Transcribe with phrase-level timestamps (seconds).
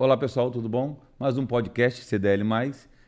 [0.00, 0.98] Olá pessoal, tudo bom?
[1.18, 2.42] Mais um podcast CDL.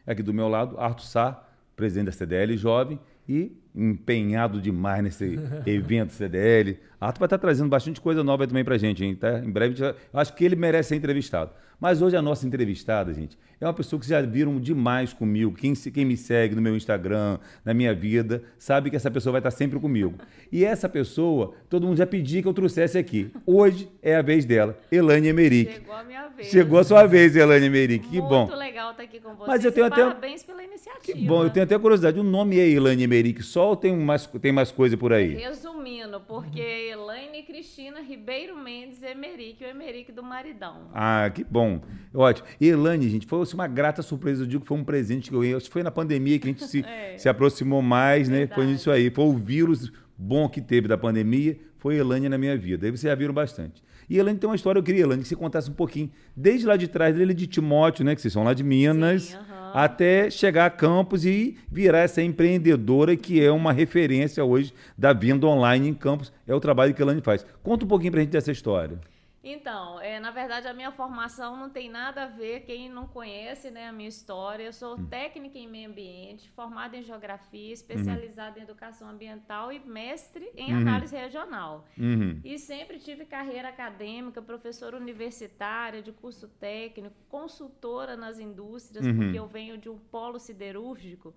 [0.07, 1.43] Aqui do meu lado, Arthur Sá,
[1.75, 6.79] presidente da CDL Jovem e empenhado demais nesse evento CDL.
[7.01, 9.15] Arthur vai estar trazendo bastante coisa nova também para a gente, hein?
[9.15, 9.41] Tá?
[9.41, 11.51] Em breve, eu acho que ele merece ser entrevistado.
[11.81, 15.53] Mas hoje a nossa entrevistada, gente, é uma pessoa que já viram demais comigo.
[15.53, 19.41] Quem, quem me segue no meu Instagram, na minha vida, sabe que essa pessoa vai
[19.41, 20.15] estar sempre comigo.
[20.53, 23.33] E essa pessoa, todo mundo já pedia que eu trouxesse aqui.
[23.45, 25.73] Hoje é a vez dela, Elane Emerick.
[25.73, 26.49] Chegou a minha vez.
[26.49, 28.07] Chegou a sua vez, Elane Emerick.
[28.07, 28.47] Que Muito bom.
[28.47, 29.47] Muito legal estar aqui com você.
[29.49, 30.05] Mas eu tenho até...
[30.05, 31.03] Parabéns pela iniciativa.
[31.03, 32.21] Que bom, eu tenho até curiosidade.
[32.21, 35.35] O nome é Elane Emerick só ou tem mais, tem mais coisa por aí?
[35.35, 40.89] Resumindo, porque Elaine Cristina Ribeiro Mendes Emerick, o Emerick do maridão.
[40.95, 41.81] Ah, que bom.
[42.15, 42.47] Ótimo.
[42.61, 44.43] E Elane, gente, foi assim, uma grata surpresa.
[44.43, 45.55] Eu digo que foi um presente que eu ganhei.
[45.55, 47.17] Acho que foi na pandemia que a gente se, é.
[47.19, 48.39] se aproximou mais, né?
[48.39, 48.61] Verdade.
[48.61, 49.11] Foi nisso aí.
[49.11, 51.59] Foi o vírus bom que teve da pandemia.
[51.79, 52.87] Foi Elane na minha vida.
[52.87, 53.83] Aí vocês já viram bastante.
[54.13, 56.77] E Elane tem uma história, eu queria, Elane, que você contasse um pouquinho, desde lá
[56.77, 58.15] de trás dele, de Timóteo, né?
[58.15, 59.23] Que vocês são lá de Minas.
[59.23, 59.71] Sim, uh -huh.
[59.73, 65.47] Até chegar a Campos e virar essa empreendedora que é uma referência hoje da venda
[65.47, 66.31] online em Campos.
[66.47, 67.47] É o trabalho que a Elane faz.
[67.63, 68.99] Conta um pouquinho pra gente dessa história.
[69.45, 73.73] Então, é, na verdade, a minha formação não tem nada a ver, quem não conhece
[73.73, 75.07] né, a minha história, eu sou hum.
[75.07, 78.61] técnica em meio ambiente, formada em geografia, especializada uhum.
[78.61, 80.81] em educação ambiental e mestre em uhum.
[80.81, 81.85] análise regional.
[81.99, 82.41] Uhum.
[82.45, 89.17] E sempre tive carreira acadêmica, professora universitária, de curso técnico, consultora nas indústrias, uhum.
[89.17, 91.35] porque eu venho de um polo siderúrgico.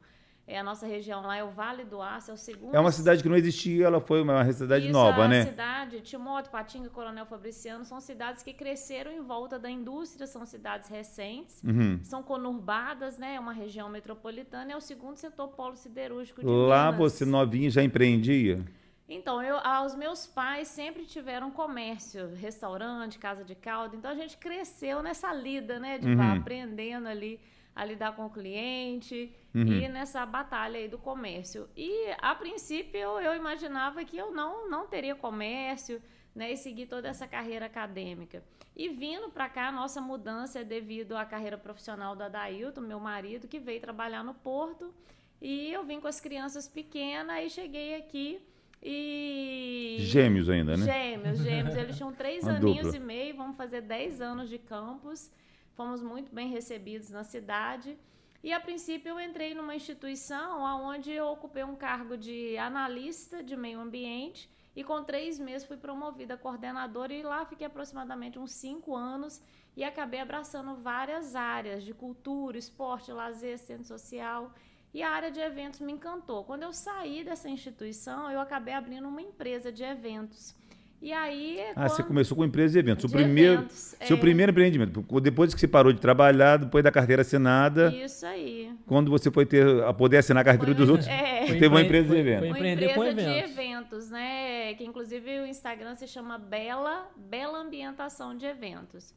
[0.47, 2.75] É, a nossa região lá é o Vale do Aço, é o segundo.
[2.75, 5.41] É uma cidade que não existia, ela foi uma cidade Isso, nova, a né?
[5.41, 10.45] A cidade, Timóteo, Patinga, Coronel Fabriciano, são cidades que cresceram em volta da indústria, são
[10.45, 11.99] cidades recentes, uhum.
[12.03, 13.35] são conurbadas, né?
[13.35, 16.97] É uma região metropolitana, é o segundo setor polo siderúrgico de Lá Minas.
[16.97, 18.63] você novinha já empreendia?
[19.09, 24.37] Então, eu, os meus pais sempre tiveram comércio, restaurante, casa de caldo, então a gente
[24.37, 25.97] cresceu nessa lida, né?
[25.97, 26.33] De uhum.
[26.33, 27.39] aprendendo ali
[27.75, 29.67] a lidar com o cliente uhum.
[29.67, 31.67] e nessa batalha aí do comércio.
[31.75, 36.01] E a princípio eu, eu imaginava que eu não, não teria comércio,
[36.33, 38.43] né, e seguir toda essa carreira acadêmica.
[38.75, 42.99] E vindo para cá, a nossa mudança é devido à carreira profissional do Adailton, meu
[42.99, 44.93] marido, que veio trabalhar no Porto.
[45.41, 48.41] E eu vim com as crianças pequenas e cheguei aqui
[48.83, 49.97] e.
[49.99, 50.85] Gêmeos ainda, né?
[50.85, 51.75] Gêmeos, gêmeos.
[51.75, 52.97] Eles tinham três aninhos dupla.
[52.97, 55.31] e meio, vamos fazer dez anos de campus.
[55.75, 57.97] Fomos muito bem recebidos na cidade.
[58.41, 63.57] E a princípio eu entrei numa instituição onde eu ocupei um cargo de analista de
[63.57, 68.51] meio ambiente e com três meses fui promovida a coordenadora e lá fiquei aproximadamente uns
[68.51, 69.41] cinco anos
[69.75, 74.53] e acabei abraçando várias áreas de cultura, esporte, lazer, centro social
[74.93, 76.45] e a área de eventos me encantou.
[76.45, 80.55] Quando eu saí dessa instituição, eu acabei abrindo uma empresa de eventos.
[81.05, 81.61] E aí.
[81.69, 81.89] Ah, quando...
[81.89, 83.05] você começou com empresa de eventos.
[83.05, 84.19] O primeiro, eventos, seu é...
[84.19, 85.05] primeiro empreendimento.
[85.21, 87.93] Depois que você parou de trabalhar, depois da carteira assinada.
[87.93, 88.73] Isso aí.
[88.87, 91.45] Quando você foi ter a poder assinar a carteira foi, dos outros, é...
[91.45, 92.39] teve uma empresa de eventos.
[92.39, 93.51] Foi empreender uma empresa com eventos.
[93.53, 94.73] de eventos, né?
[94.73, 99.13] Que inclusive o Instagram se chama Bela, Bela Ambientação de Eventos.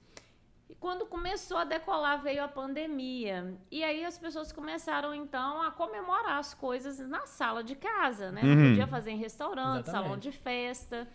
[0.68, 3.54] E quando começou a decolar, veio a pandemia.
[3.70, 8.42] E aí as pessoas começaram, então, a comemorar as coisas na sala de casa, né?
[8.42, 8.54] Uhum.
[8.54, 10.04] Não podia fazer em restaurante, Exatamente.
[10.04, 11.08] salão de festa.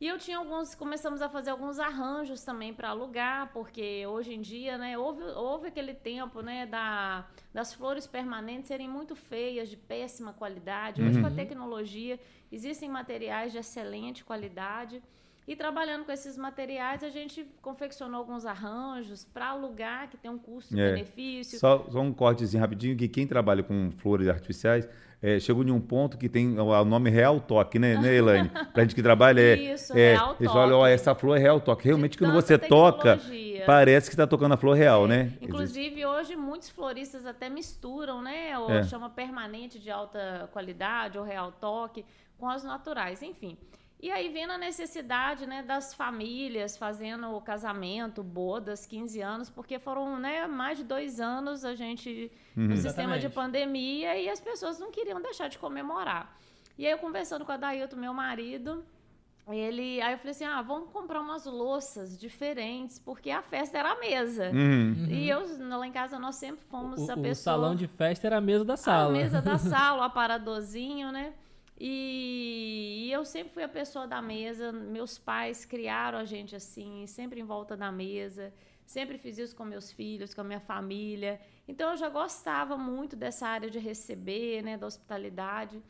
[0.00, 4.40] E eu tinha alguns, começamos a fazer alguns arranjos também para alugar, porque hoje em
[4.40, 9.76] dia, né, houve, houve aquele tempo, né, da, das flores permanentes serem muito feias, de
[9.76, 11.02] péssima qualidade.
[11.02, 11.22] Hoje, uhum.
[11.22, 12.18] com a tecnologia,
[12.50, 15.02] existem materiais de excelente qualidade.
[15.50, 20.38] E trabalhando com esses materiais, a gente confeccionou alguns arranjos para alugar, que tem um
[20.38, 21.56] custo-benefício.
[21.56, 21.58] É.
[21.58, 24.88] Só, só um cortezinho rapidinho, que quem trabalha com flores artificiais
[25.20, 28.48] é, chegou em um ponto que tem o nome Real Toque, né, né Elaine?
[28.72, 29.56] Pra gente que trabalha é.
[29.74, 30.46] Isso, é, Real Toque.
[30.46, 31.84] olha, ó, essa flor é Real Toque.
[31.84, 33.18] Realmente, quando você toca,
[33.66, 35.08] parece que está tocando a flor real, é.
[35.08, 35.32] né?
[35.40, 38.56] Inclusive, hoje, muitos floristas até misturam, né?
[38.56, 38.84] Ou é.
[38.84, 42.04] chama permanente de alta qualidade, ou Real Toque,
[42.38, 43.58] com as naturais, enfim.
[44.02, 49.78] E aí vem a necessidade né, das famílias fazendo o casamento, bodas, 15 anos, porque
[49.78, 52.68] foram né, mais de dois anos a gente uhum.
[52.68, 56.34] no sistema de pandemia e as pessoas não queriam deixar de comemorar.
[56.78, 58.82] E aí eu conversando com a Dailton, meu marido,
[59.46, 63.92] ele, aí eu falei assim, ah, vamos comprar umas louças diferentes, porque a festa era
[63.92, 64.50] a mesa.
[64.50, 65.06] Uhum.
[65.10, 65.42] E eu,
[65.76, 67.32] lá em casa, nós sempre fomos o, a pessoa...
[67.32, 69.10] O salão de festa era a mesa da sala.
[69.10, 71.34] A mesa da sala, o aparadorzinho, né?
[71.82, 74.70] E, e, eu sempre fui a pessoa da mesa.
[74.70, 78.52] Meus pais criaram a gente assim, sempre em volta da mesa.
[78.84, 81.40] Sempre fiz isso com meus filhos, com a minha família.
[81.66, 85.82] Então eu já gostava muito dessa área de receber, né, da hospitalidade.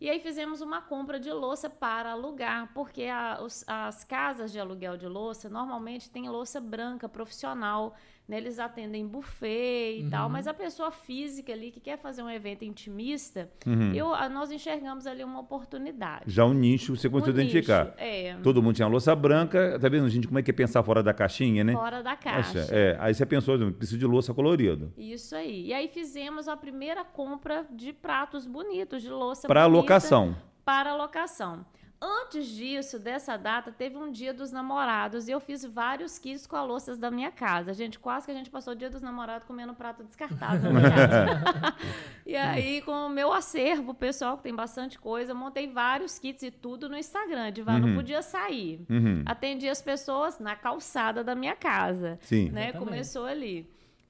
[0.00, 4.58] E aí fizemos uma compra de louça para alugar, porque a, os, as casas de
[4.58, 7.94] aluguel de louça normalmente têm louça branca profissional
[8.28, 10.10] né, eles atendem buffet e uhum.
[10.10, 13.92] tal, mas a pessoa física ali que quer fazer um evento intimista, uhum.
[13.94, 16.24] eu, nós enxergamos ali uma oportunidade.
[16.26, 17.84] Já um nicho você conseguiu um identificar.
[17.84, 18.36] Nicho, é.
[18.42, 21.14] Todo mundo tinha louça branca, tá vendo, gente, como é que é pensar fora da
[21.14, 21.72] caixinha, né?
[21.72, 22.66] Fora da caixa.
[22.70, 22.96] É.
[22.98, 24.92] Aí você pensou, preciso de louça colorida.
[24.96, 25.66] Isso aí.
[25.66, 30.36] E aí fizemos a primeira compra de pratos bonitos, de louça Para locação.
[30.64, 31.64] Para locação.
[32.00, 36.54] Antes disso, dessa data, teve um dia dos namorados e eu fiz vários kits com
[36.54, 37.72] a louças da minha casa.
[37.72, 41.74] Gente, quase que a gente passou o dia dos namorados comendo prato descartável casa.
[42.26, 46.50] e aí, com o meu acervo pessoal, que tem bastante coisa, montei vários kits e
[46.50, 47.50] tudo no Instagram.
[47.50, 47.78] De uhum.
[47.78, 48.84] não podia sair.
[48.90, 49.22] Uhum.
[49.24, 52.18] Atendi as pessoas na calçada da minha casa.
[52.20, 52.50] Sim.
[52.50, 52.72] Né?
[52.72, 53.66] Começou ali.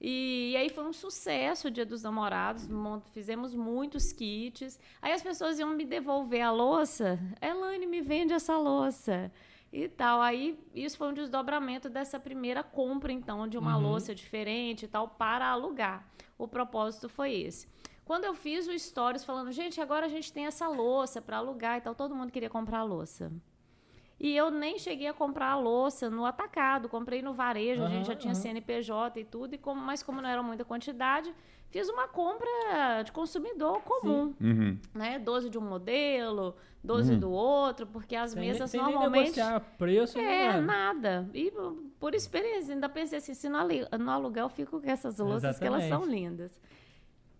[0.08, 2.68] E, e, aí foi um sucesso o Dia dos Namorados,
[3.12, 4.78] fizemos muitos kits.
[5.02, 7.18] Aí as pessoas iam me devolver a louça.
[7.42, 9.32] Elaine, me vende essa louça.
[9.72, 10.22] E tal.
[10.22, 13.82] Aí isso foi um desdobramento dessa primeira compra, então, de uma uhum.
[13.82, 16.08] louça diferente e tal, para alugar.
[16.38, 17.66] O propósito foi esse.
[18.04, 21.78] Quando eu fiz o stories falando, gente, agora a gente tem essa louça para alugar
[21.78, 23.32] e tal, todo mundo queria comprar a louça.
[24.18, 27.90] E eu nem cheguei a comprar a louça no atacado, comprei no varejo, uhum, a
[27.90, 28.40] gente já tinha uhum.
[28.40, 31.34] CNPJ e tudo, e como, mas como não era muita quantidade,
[31.68, 34.34] fiz uma compra de consumidor comum.
[34.40, 34.78] Uhum.
[34.94, 35.18] Né?
[35.18, 37.18] 12 de um modelo, 12 uhum.
[37.18, 39.38] do outro, porque as sem mesas sem normalmente.
[39.38, 40.62] Nem preço, É, nada.
[40.62, 41.30] nada.
[41.34, 41.52] E
[42.00, 45.58] por experiência, ainda pensei assim: se no aluguel eu fico com essas louças, Exatamente.
[45.58, 46.58] que elas são lindas.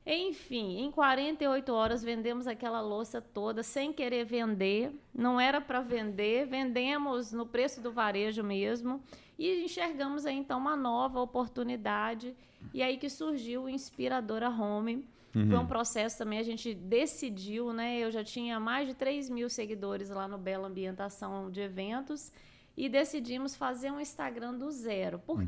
[0.06, 4.92] Enfim, em 48 horas vendemos aquela louça toda sem querer vender.
[5.12, 9.02] Não era para vender, vendemos no preço do varejo mesmo
[9.36, 12.36] e enxergamos aí então uma nova oportunidade.
[12.72, 15.04] E aí que surgiu o Inspiradora Home.
[15.34, 15.48] Uhum.
[15.48, 17.98] Foi um processo também, a gente decidiu, né?
[17.98, 22.32] Eu já tinha mais de 3 mil seguidores lá no Bela Ambientação de Eventos
[22.76, 25.18] e decidimos fazer um Instagram do zero.
[25.18, 25.46] Por uhum.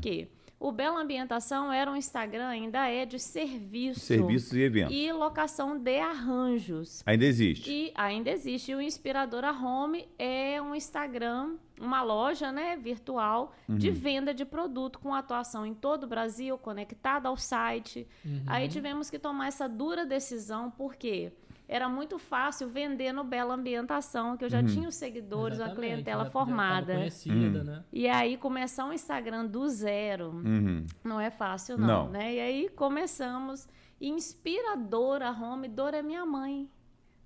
[0.59, 4.01] O Bela Ambientação era um Instagram, ainda é de serviço.
[4.01, 4.93] Serviços e eventos.
[4.93, 7.01] E locação de arranjos.
[7.05, 7.71] Ainda existe.
[7.71, 8.71] E ainda existe.
[8.71, 13.77] E o Inspiradora Home é um Instagram, uma loja né, virtual uhum.
[13.77, 18.05] de venda de produto com atuação em todo o Brasil, conectada ao site.
[18.25, 18.43] Uhum.
[18.45, 21.31] Aí tivemos que tomar essa dura decisão, por quê?
[21.71, 24.65] Era muito fácil vender no Bela Ambientação, que eu já uhum.
[24.65, 26.93] tinha os seguidores, Exatamente, uma clientela já, formada.
[26.93, 27.63] Já conhecida, uhum.
[27.63, 27.83] né?
[27.93, 30.83] E aí começar um Instagram do zero uhum.
[31.03, 32.33] não é fácil, não, não, né?
[32.33, 33.67] E aí começamos.
[34.01, 36.67] Inspiradora Home, Dora é minha mãe.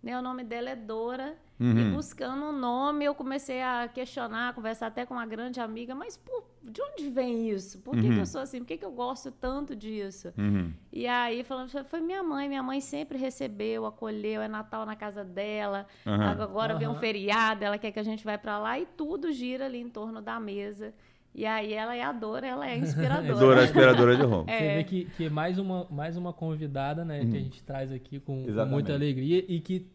[0.03, 0.19] Né?
[0.19, 1.35] O nome dela é Dora.
[1.59, 1.77] Uhum.
[1.77, 6.17] E buscando um nome, eu comecei a questionar, conversar até com uma grande amiga, mas
[6.17, 7.79] por, de onde vem isso?
[7.79, 8.07] Por que, uhum.
[8.07, 8.25] que, eu uhum.
[8.25, 8.59] sou assim?
[8.59, 10.33] Por que, que eu gosto tanto disso?
[10.37, 10.73] Uhum.
[10.91, 15.23] E aí, falando, foi minha mãe, minha mãe sempre recebeu, acolheu, é Natal na casa
[15.23, 19.31] dela, agora vem um feriado, ela quer que a gente vá para lá e tudo
[19.31, 20.93] gira ali em torno da mesa.
[21.35, 23.33] E aí ela é a Dora, ela é a inspiradora.
[23.39, 24.45] Dora, a inspiradora de Roma.
[24.53, 24.57] É.
[24.57, 27.31] Você vê que, que mais, uma, mais uma convidada, né, que a uhum.
[27.31, 29.87] gente traz aqui com, com muita alegria e que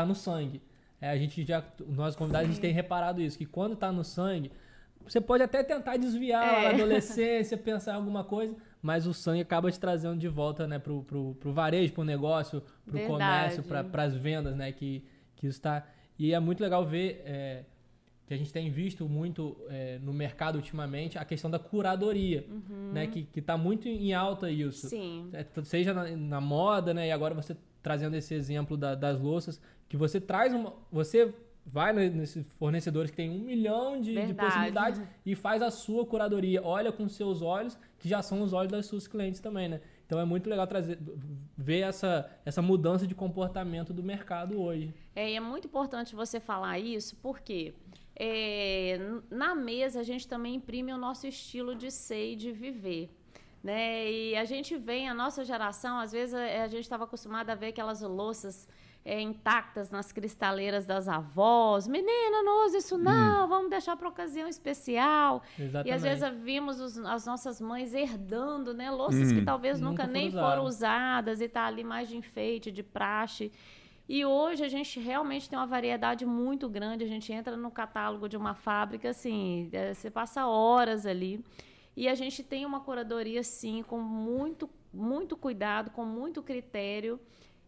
[0.00, 0.62] tá no sangue.
[1.00, 4.02] É, a gente já, nós convidados, a gente tem reparado isso, que quando está no
[4.02, 4.50] sangue,
[5.04, 6.66] você pode até tentar desviar é.
[6.66, 10.78] a adolescência, pensar em alguma coisa, mas o sangue acaba te trazendo de volta, né,
[10.78, 13.12] pro, pro, pro varejo, pro negócio, pro Verdade.
[13.12, 15.04] comércio, para as vendas, né, que,
[15.36, 15.86] que isso está...
[16.18, 17.64] E é muito legal ver é,
[18.26, 22.92] que a gente tem visto muito é, no mercado ultimamente a questão da curadoria, uhum.
[22.92, 24.88] né, que, que tá muito em alta isso.
[24.88, 25.28] Sim.
[25.32, 29.60] É, seja na, na, moda, né, e agora você trazendo esse exemplo da, das louças,
[29.88, 30.74] que você traz uma.
[30.90, 31.32] Você
[31.64, 36.60] vai nesses fornecedores que tem um milhão de, de, possibilidades e faz a sua curadoria.
[36.64, 39.80] Olha com seus olhos, que já são os olhos das suas clientes também, né?
[40.04, 40.98] Então é muito legal trazer,
[41.56, 44.92] ver essa, essa mudança de comportamento do mercado hoje.
[45.14, 47.72] É, e é muito importante você falar isso, porque
[48.16, 48.98] é,
[49.30, 53.15] na mesa a gente também imprime o nosso estilo de ser e de viver.
[53.66, 54.12] Né?
[54.12, 57.54] E a gente vem, a nossa geração, às vezes a, a gente estava acostumado a
[57.56, 58.68] ver aquelas louças
[59.04, 61.88] é, intactas nas cristaleiras das avós.
[61.88, 63.48] Menina, não usa isso não, hum.
[63.48, 65.42] vamos deixar para ocasião especial.
[65.58, 65.88] Exatamente.
[65.88, 69.34] E às vezes vimos os, as nossas mães herdando, né, louças hum.
[69.34, 73.50] que talvez nunca, nunca nem foram usadas e tá ali mais de enfeite, de praxe.
[74.08, 77.02] E hoje a gente realmente tem uma variedade muito grande.
[77.02, 81.44] A gente entra no catálogo de uma fábrica, assim, é, você passa horas ali.
[81.96, 87.18] E a gente tem uma curadoria, sim, com muito, muito cuidado, com muito critério.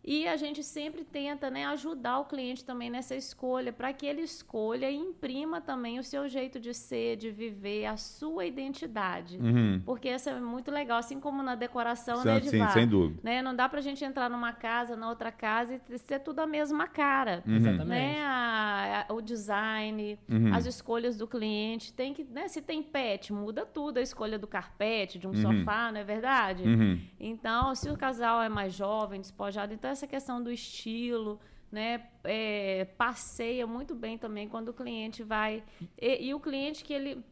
[0.05, 4.23] E a gente sempre tenta né, ajudar o cliente também nessa escolha, para que ele
[4.23, 9.39] escolha e imprima também o seu jeito de ser, de viver, a sua identidade.
[9.39, 9.83] Uhum.
[9.85, 13.21] Porque isso é muito legal, assim como na decoração, né, Sim, sem dúvida.
[13.23, 13.43] Né?
[13.43, 16.47] Não dá para a gente entrar numa casa, na outra casa e ser tudo a
[16.47, 17.43] mesma cara.
[17.47, 17.57] Uhum.
[17.57, 17.89] Exatamente.
[17.89, 18.23] Né?
[18.23, 20.55] A, a, o design, uhum.
[20.55, 21.93] as escolhas do cliente.
[21.93, 22.49] Tem que, né?
[22.49, 25.61] Se tem pet, muda tudo a escolha do carpete, de um uhum.
[25.61, 26.63] sofá, não é verdade?
[26.63, 27.01] Uhum.
[27.21, 31.41] Então, se o casal é mais jovem, despojado, então essa questão do estilo,
[31.71, 35.63] né, é, passeia muito bem também quando o cliente vai
[36.01, 37.23] e, e, o cliente que ele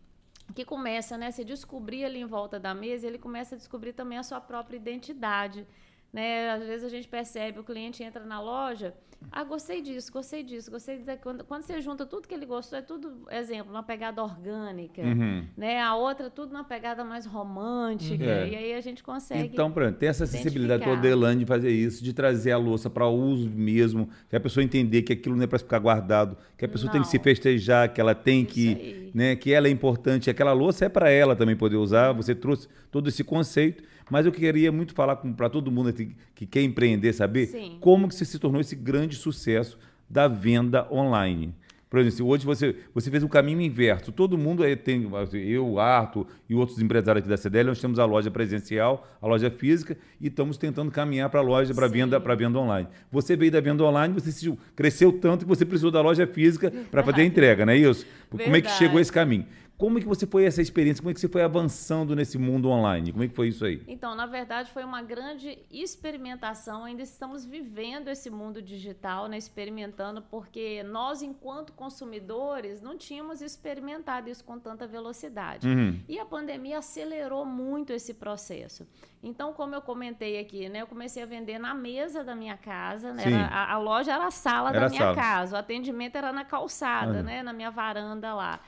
[0.55, 4.17] que começa, né, se descobrir ali em volta da mesa, ele começa a descobrir também
[4.17, 5.67] a sua própria identidade.
[6.13, 6.51] Né?
[6.51, 8.95] Às vezes a gente percebe, o cliente entra na loja,
[9.31, 11.11] ah, gostei disso, gostei disso, gostei disso.
[11.23, 15.45] Quando, quando você junta tudo que ele gostou, é tudo, exemplo, uma pegada orgânica, uhum.
[15.57, 15.81] né?
[15.81, 18.47] A outra, tudo uma pegada mais romântica, uhum.
[18.47, 19.53] e aí a gente consegue.
[19.53, 23.07] Então, pronto, tem essa acessibilidade toda Elane de fazer isso, de trazer a louça para
[23.09, 26.69] uso mesmo, que a pessoa entender que aquilo não é para ficar guardado, que a
[26.69, 26.93] pessoa não.
[26.93, 29.11] tem que se festejar, que ela tem isso que, aí.
[29.15, 32.13] né, que ela é importante, aquela louça é para ela também poder usar.
[32.13, 33.85] Você trouxe todo esse conceito.
[34.11, 37.79] Mas eu queria muito falar para todo mundo que quer empreender, saber Sim.
[37.81, 41.55] como que você se tornou esse grande sucesso da venda online.
[41.89, 44.11] Por exemplo, hoje você, você fez um caminho inverso.
[44.11, 48.05] Todo mundo tem, eu, o Arthur e outros empresários aqui da CDL, nós temos a
[48.05, 52.35] loja presencial, a loja física, e estamos tentando caminhar para a loja, para venda, para
[52.35, 52.89] venda online.
[53.11, 57.05] Você veio da venda online, você cresceu tanto que você precisou da loja física para
[57.05, 58.05] fazer a entrega, não é isso?
[58.31, 58.45] Verdade.
[58.45, 59.47] Como é que chegou esse caminho?
[59.79, 61.03] Como é que você foi essa experiência?
[61.03, 63.13] Como é que você foi avançando nesse mundo online?
[63.13, 63.83] Como é que foi isso aí?
[63.87, 66.85] Então, na verdade, foi uma grande experimentação.
[66.85, 69.37] Ainda estamos vivendo esse mundo digital, né?
[69.37, 75.69] experimentando, porque nós, enquanto consumidores, não tínhamos experimentado isso com tanta velocidade.
[75.69, 76.01] Uhum.
[76.09, 78.87] E a pandemia acelerou muito esse processo.
[79.23, 80.83] Então, como eu comentei aqui, né?
[80.83, 83.25] Eu comecei a vender na mesa da minha casa, né?
[83.27, 85.15] Era, a, a, loja era a sala era da minha sala.
[85.17, 87.25] casa, o atendimento era na calçada, uhum.
[87.25, 87.43] né?
[87.43, 88.61] Na minha varanda lá.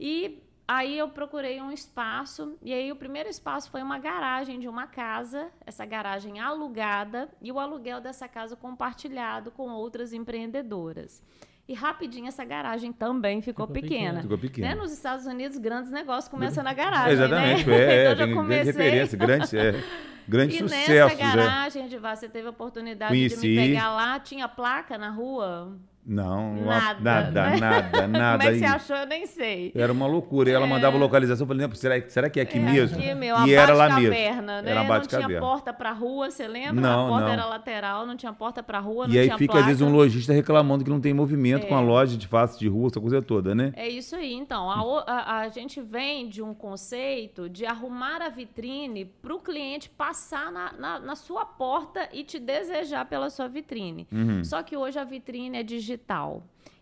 [0.00, 4.68] E Aí eu procurei um espaço, e aí o primeiro espaço foi uma garagem de
[4.68, 11.22] uma casa, essa garagem alugada, e o aluguel dessa casa compartilhado com outras empreendedoras.
[11.66, 13.98] E rapidinho essa garagem também ficou, ficou pequena.
[13.98, 14.22] pequena.
[14.22, 14.68] Ficou pequena.
[14.68, 14.74] Né?
[14.74, 17.12] Nos Estados Unidos, grandes negócios começam na garagem.
[17.12, 17.76] Exatamente, né?
[17.76, 18.72] é, então, já comecei...
[18.72, 19.84] grande referência, grande, é,
[20.28, 20.90] grande e sucesso.
[20.90, 23.40] E nessa garagem, Edvar, você teve a oportunidade Conheci.
[23.40, 25.78] de me pegar lá, tinha placa na rua?
[26.08, 27.56] Não, nada, nada, né?
[27.58, 28.38] nada, nada.
[28.44, 28.96] Como é que você achou?
[28.96, 29.72] Eu nem sei.
[29.74, 30.48] Era uma loucura.
[30.48, 30.68] E ela é.
[30.68, 31.44] mandava localização.
[31.44, 32.98] Eu falei, será, será que é aqui é mesmo?
[32.98, 34.10] Aqui, meu, e era lá mesmo.
[34.10, 34.62] Né?
[34.64, 36.80] Era não tinha porta para rua, você lembra?
[36.80, 37.32] Não, a porta não.
[37.34, 39.60] era lateral, não tinha porta para rua, não E aí fica, placa.
[39.60, 41.68] às vezes, um lojista reclamando que não tem movimento é.
[41.68, 43.72] com a loja de face de rua, essa coisa toda, né?
[43.76, 44.32] É isso aí.
[44.32, 49.40] Então, a, a, a gente vem de um conceito de arrumar a vitrine para o
[49.40, 54.06] cliente passar na, na, na, sua porta e te desejar pela sua vitrine.
[54.10, 54.42] Uhum.
[54.42, 55.97] Só que hoje a vitrine é digital.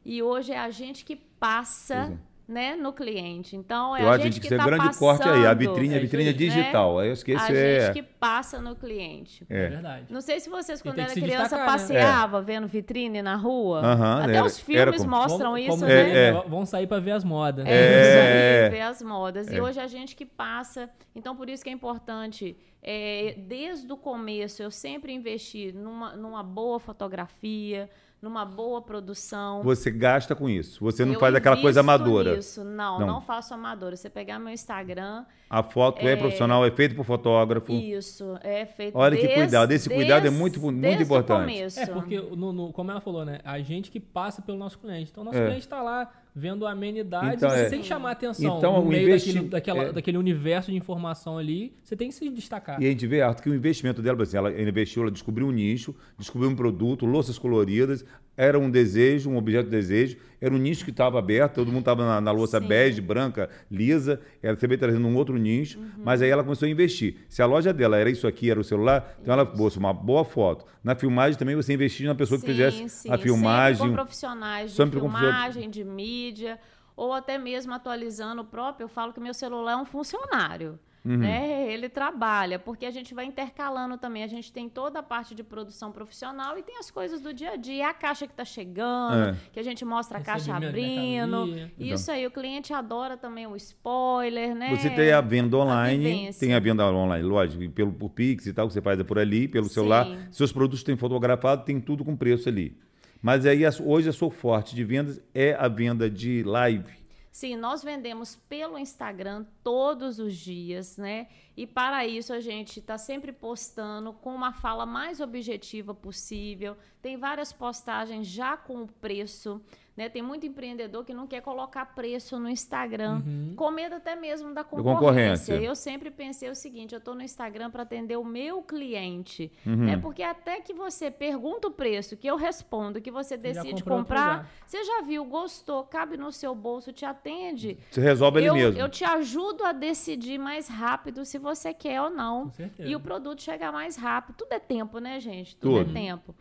[0.05, 2.13] E hoje é a gente que passa é.
[2.47, 3.57] né, no cliente.
[3.57, 5.47] Então, é eu a gente que, que está grande passando, corte aí.
[5.47, 6.99] A vitrine, a vitrine é, digital.
[6.99, 7.09] Né?
[7.09, 7.81] Eu esqueço a é...
[7.81, 9.45] gente que passa no cliente.
[9.51, 10.07] É, é verdade.
[10.09, 12.45] Não sei se vocês, quando era criança, destacar, passeava né?
[12.47, 13.81] vendo vitrine na rua.
[13.81, 16.33] Uh -huh, Até era, os filmes como, mostram como, isso, como né?
[16.47, 17.67] Vão sair para ver as modas.
[17.67, 19.51] É, isso aí, ver as modas.
[19.51, 20.89] E hoje a gente que passa.
[21.17, 22.57] Então, por isso que é importante...
[22.89, 29.63] É, desde o começo, eu sempre investi numa, numa boa fotografia, numa boa produção.
[29.63, 30.83] Você gasta com isso.
[30.83, 32.37] Você não eu faz aquela coisa amadora.
[32.37, 33.97] Isso, não, não, não, faço amadora.
[33.97, 35.25] Você pegar meu Instagram.
[35.49, 37.73] A foto é, é profissional, é feito por fotógrafo.
[37.73, 38.97] Isso, é feito.
[38.97, 41.79] Olha que cuidado, esse desde, cuidado é muito, muito importante.
[41.79, 43.41] É porque, no, no, como ela falou, né?
[43.45, 45.11] A gente que passa pelo nosso cliente.
[45.13, 45.45] Então, nosso é.
[45.45, 47.71] cliente está lá vendo amenidades, então, é.
[47.71, 49.33] que chamar atenção então, no meio investi...
[49.33, 49.93] daquele, daquela, é.
[49.93, 52.81] daquele universo de informação ali, você tem que se destacar.
[52.81, 55.51] E a gente vê, Arthur, que o investimento dela, assim, ela investiu, ela descobriu um
[55.51, 58.05] nicho, descobriu um produto, louças coloridas,
[58.37, 61.81] era um desejo, um objeto de desejo, era um nicho que estava aberto, todo mundo
[61.81, 62.67] estava na, na, louça Sim.
[62.67, 65.91] bege, branca, lisa, ela também trazendo um outro nicho, uhum.
[66.05, 67.17] mas aí ela começou a investir.
[67.29, 70.25] Se a loja dela era isso aqui, era o celular, então ela pôs uma boa
[70.25, 70.67] foto.
[70.85, 73.11] Na filmagem também você investiu na pessoa sim, que fizesse sim.
[73.11, 73.77] a filmagem.
[73.77, 76.59] Sempre com profissionais de sempre filmagem, de mídia,
[76.95, 80.79] ou até mesmo atualizando o próprio, eu falo que meu celular é um funcionário.
[81.07, 81.19] Uhum.
[81.19, 81.73] Né?
[81.73, 84.25] Ele trabalha, porque a gente vai intercalando também.
[84.25, 87.53] A gente tem toda a parte de produção profissional e tem as coisas do dia
[87.53, 87.91] a dia.
[87.91, 89.37] A caixa que está chegando, é.
[89.53, 91.47] que a gente mostra a caixa abrindo.
[91.79, 92.15] Isso então.
[92.15, 94.75] aí, o cliente adora também o spoiler, né?
[94.77, 98.53] Você tem a venda online, a tem a venda online, lógico, pelo, por Pix e
[98.53, 99.75] tal, que você faz por ali, pelo Sim.
[99.75, 100.09] celular.
[100.33, 102.77] Seus produtos têm fotografado, tem tudo com preço ali.
[103.23, 106.96] Mas aí hoje a sua forte de vendas é a venda de live
[107.37, 111.29] Sim, nós vendemos pelo Instagram todos os dias, né?
[111.55, 116.79] E para isso a gente está sempre postando com uma fala mais objetiva possível.
[117.07, 119.63] Tem várias postagens já com o preço.
[119.97, 120.09] Né?
[120.09, 123.55] Tem muito empreendedor que não quer colocar preço no Instagram, uhum.
[123.55, 124.99] com medo até mesmo da concorrência.
[124.99, 125.53] concorrência.
[125.55, 129.53] Eu sempre pensei o seguinte: eu estou no Instagram para atender o meu cliente.
[129.65, 129.77] Uhum.
[129.77, 129.97] Né?
[129.97, 134.83] Porque até que você pergunta o preço, que eu respondo, que você decide comprar, você
[134.83, 137.79] já viu, gostou, cabe no seu bolso, te atende.
[137.89, 138.81] Você resolve ele eu, mesmo.
[138.81, 142.51] Eu te ajudo a decidir mais rápido se você quer ou não.
[142.81, 144.35] E o produto chegar mais rápido.
[144.39, 145.55] Tudo é tempo, né, gente?
[145.55, 145.91] Tudo, é Tudo.
[145.97, 146.35] é tempo.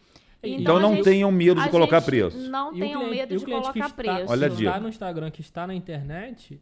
[0.47, 2.37] Então, então não gente, tenham medo de colocar preço.
[2.49, 4.31] Não tenham cliente, medo de colocar preço.
[4.31, 6.61] Olha que está no Instagram, que está na internet,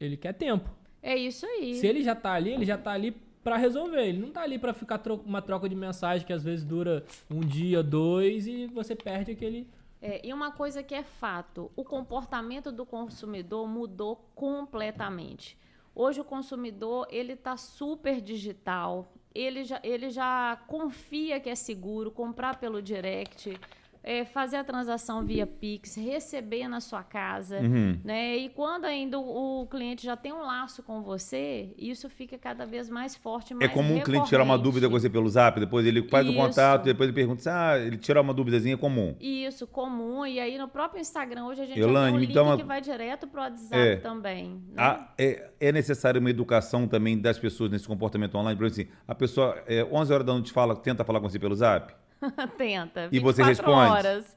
[0.00, 0.70] ele quer tempo.
[1.02, 1.74] É isso aí.
[1.74, 4.06] Se ele já está ali, ele já está ali para resolver.
[4.06, 7.04] Ele não está ali para ficar tro uma troca de mensagem que às vezes dura
[7.30, 9.68] um dia, dois e você perde aquele.
[10.02, 15.58] É, e uma coisa que é fato: o comportamento do consumidor mudou completamente.
[15.94, 22.10] Hoje o consumidor ele está super digital, ele já, ele já confia que é seguro
[22.10, 23.58] comprar pelo direct
[24.02, 27.98] é, fazer a transação via Pix, receber na sua casa, uhum.
[28.02, 28.36] né?
[28.36, 32.64] E quando ainda o, o, cliente já tem um laço com você, isso fica cada
[32.64, 35.28] vez mais forte, é mais É comum o cliente tirar uma dúvida com você pelo
[35.28, 36.34] Zap, depois ele faz isso.
[36.34, 39.14] o contato, depois ele pergunta, ah, ele tirar uma duvidazinha é comum.
[39.20, 40.24] Isso, comum.
[40.24, 42.80] E aí no próprio Instagram hoje a gente Elane, tem um então, link que vai
[42.80, 44.62] direto pro WhatsApp é, também.
[44.72, 44.82] Né?
[44.82, 49.02] A, é, é necessário uma educação também das pessoas nesse comportamento online, por exemplo, assim,
[49.06, 51.92] a pessoa é, 11 horas da noite fala, tenta falar com você pelo Zap?
[52.56, 53.08] Tenta.
[53.10, 53.90] E você responde?
[53.90, 54.36] horas.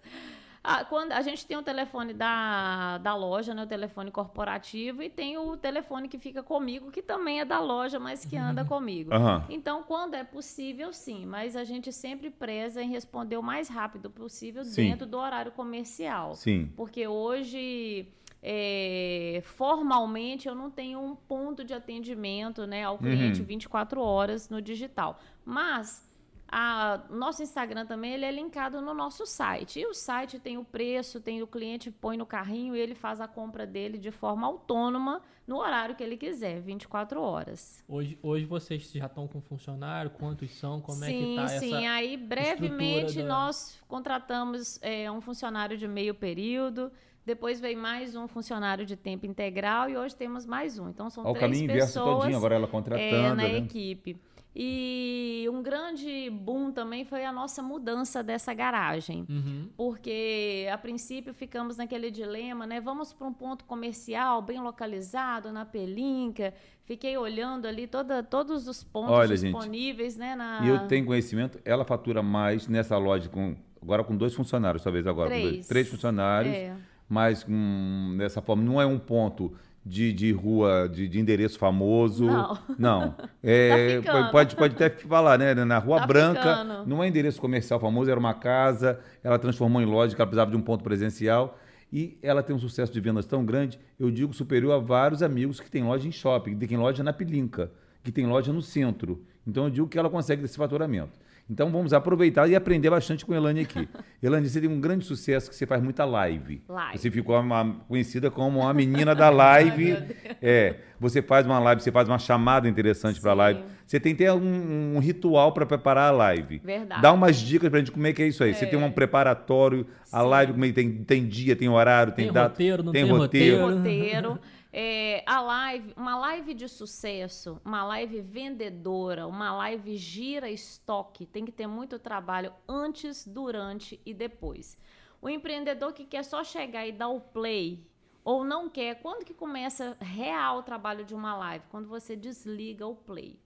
[0.64, 5.10] Ah, quando a gente tem o telefone da, da loja, né, o telefone corporativo, e
[5.10, 9.14] tem o telefone que fica comigo, que também é da loja, mas que anda comigo.
[9.14, 9.44] Uhum.
[9.50, 14.10] Então, quando é possível, sim, mas a gente sempre preza em responder o mais rápido
[14.10, 14.90] possível sim.
[14.90, 16.34] dentro do horário comercial.
[16.36, 16.72] Sim.
[16.78, 18.08] Porque hoje.
[18.46, 23.46] É, formalmente eu não tenho um ponto de atendimento né, ao cliente uhum.
[23.46, 25.18] 24 horas no digital.
[25.46, 26.13] Mas
[26.56, 29.80] a, nosso Instagram também ele é linkado no nosso site.
[29.80, 33.20] E o site tem o preço, tem o cliente põe no carrinho e ele faz
[33.20, 37.84] a compra dele de forma autônoma no horário que ele quiser, 24 horas.
[37.88, 40.12] Hoje, hoje vocês já estão com funcionário?
[40.12, 40.80] Quantos são?
[40.80, 41.70] Como sim, é que tá sim.
[41.72, 43.28] Sim, aí brevemente da...
[43.28, 46.92] nós contratamos é, um funcionário de meio período.
[47.26, 50.90] Depois veio mais um funcionário de tempo integral e hoje temos mais um.
[50.90, 53.58] Então são Ao três caminho pessoas todinho, agora ela contratando, é, na né?
[53.58, 54.20] equipe.
[54.56, 59.26] E um grande boom também foi a nossa mudança dessa garagem.
[59.28, 59.70] Uhum.
[59.76, 62.80] Porque, a princípio, ficamos naquele dilema, né?
[62.80, 66.54] Vamos para um ponto comercial bem localizado, na Pelinca.
[66.86, 70.36] Fiquei olhando ali toda, todos os pontos Olha, disponíveis, gente, né?
[70.36, 70.62] Na...
[70.64, 75.08] E eu tenho conhecimento, ela fatura mais nessa loja, com, agora com dois funcionários, talvez
[75.08, 75.30] agora.
[75.30, 76.54] Três, dois, três funcionários.
[76.54, 76.76] É.
[77.10, 79.54] Mas hum, dessa forma, não é um ponto
[79.86, 82.26] de, de rua, de, de endereço famoso.
[82.26, 82.58] Não.
[82.78, 83.16] Não.
[83.46, 85.54] É, tá pode, pode até falar, né?
[85.54, 86.86] Na Rua tá Branca, ficando.
[86.88, 90.56] não é endereço comercial famoso, era uma casa, ela transformou em loja, ela precisava de
[90.56, 91.60] um ponto presencial.
[91.92, 95.60] E ela tem um sucesso de vendas tão grande, eu digo superior a vários amigos
[95.60, 97.70] que têm loja em shopping, que tem loja na Pilinca,
[98.02, 99.22] que tem loja no centro.
[99.46, 101.12] Então eu digo que ela consegue desse faturamento.
[101.50, 103.88] Então vamos aproveitar e aprender bastante com a Elane aqui.
[104.24, 106.62] Elane, você tem um grande sucesso que você faz muita live.
[106.68, 106.98] live.
[106.98, 109.92] Você ficou uma, conhecida como a menina da live.
[110.26, 113.62] Ai, é, você faz uma live, você faz uma chamada interessante para a live.
[113.86, 116.62] Você tem que ter um, um ritual para preparar a live.
[116.64, 117.02] Verdade.
[117.02, 118.52] Dá umas dicas para a gente como é que é isso aí.
[118.52, 118.54] É.
[118.54, 120.28] Você tem um preparatório, a Sim.
[120.28, 123.04] live como é que tem, tem dia, tem horário, tem, tem data, roteiro, não tem,
[123.04, 123.62] tem roteiro.
[123.62, 123.84] roteiro.
[123.84, 124.40] Tem roteiro.
[124.76, 131.46] É, a live, uma live de sucesso, uma live vendedora, uma live gira estoque, tem
[131.46, 134.76] que ter muito trabalho antes, durante e depois.
[135.22, 137.86] O empreendedor que quer só chegar e dar o play
[138.24, 141.66] ou não quer, quando que começa real o trabalho de uma live?
[141.70, 143.43] Quando você desliga o play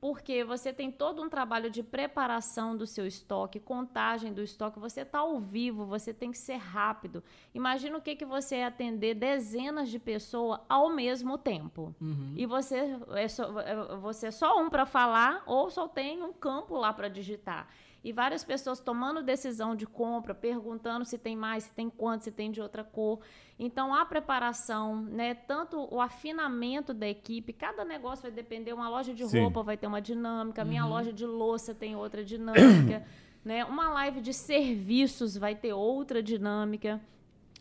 [0.00, 5.00] porque você tem todo um trabalho de preparação do seu estoque, contagem do estoque, você
[5.00, 7.22] está ao vivo, você tem que ser rápido.
[7.52, 11.94] Imagina o que, que você é atender dezenas de pessoas ao mesmo tempo.
[12.00, 12.34] Uhum.
[12.36, 16.32] E você é, só, é, você é só um para falar ou só tem um
[16.32, 17.68] campo lá para digitar
[18.08, 22.32] e várias pessoas tomando decisão de compra, perguntando se tem mais, se tem quanto, se
[22.32, 23.20] tem de outra cor.
[23.58, 28.72] Então, a preparação, né, tanto o afinamento da equipe, cada negócio vai depender.
[28.72, 29.40] Uma loja de Sim.
[29.42, 30.90] roupa vai ter uma dinâmica, minha uhum.
[30.90, 33.04] loja de louça tem outra dinâmica,
[33.44, 33.62] né?
[33.66, 36.98] Uma live de serviços vai ter outra dinâmica.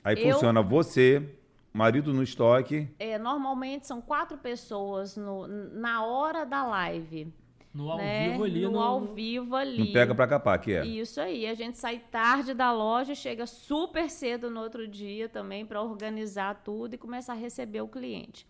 [0.02, 1.30] Aí Eu, funciona você,
[1.74, 2.88] marido no estoque.
[2.98, 7.34] É, normalmente são quatro pessoas no, na hora da live.
[7.78, 8.32] No ao né?
[8.32, 8.62] vivo ali.
[8.62, 9.78] No, no ao vivo ali.
[9.78, 10.84] Não pega pra capar, que é.
[10.84, 11.46] Isso aí.
[11.46, 16.56] A gente sai tarde da loja, chega super cedo no outro dia também para organizar
[16.64, 18.48] tudo e começar a receber o cliente.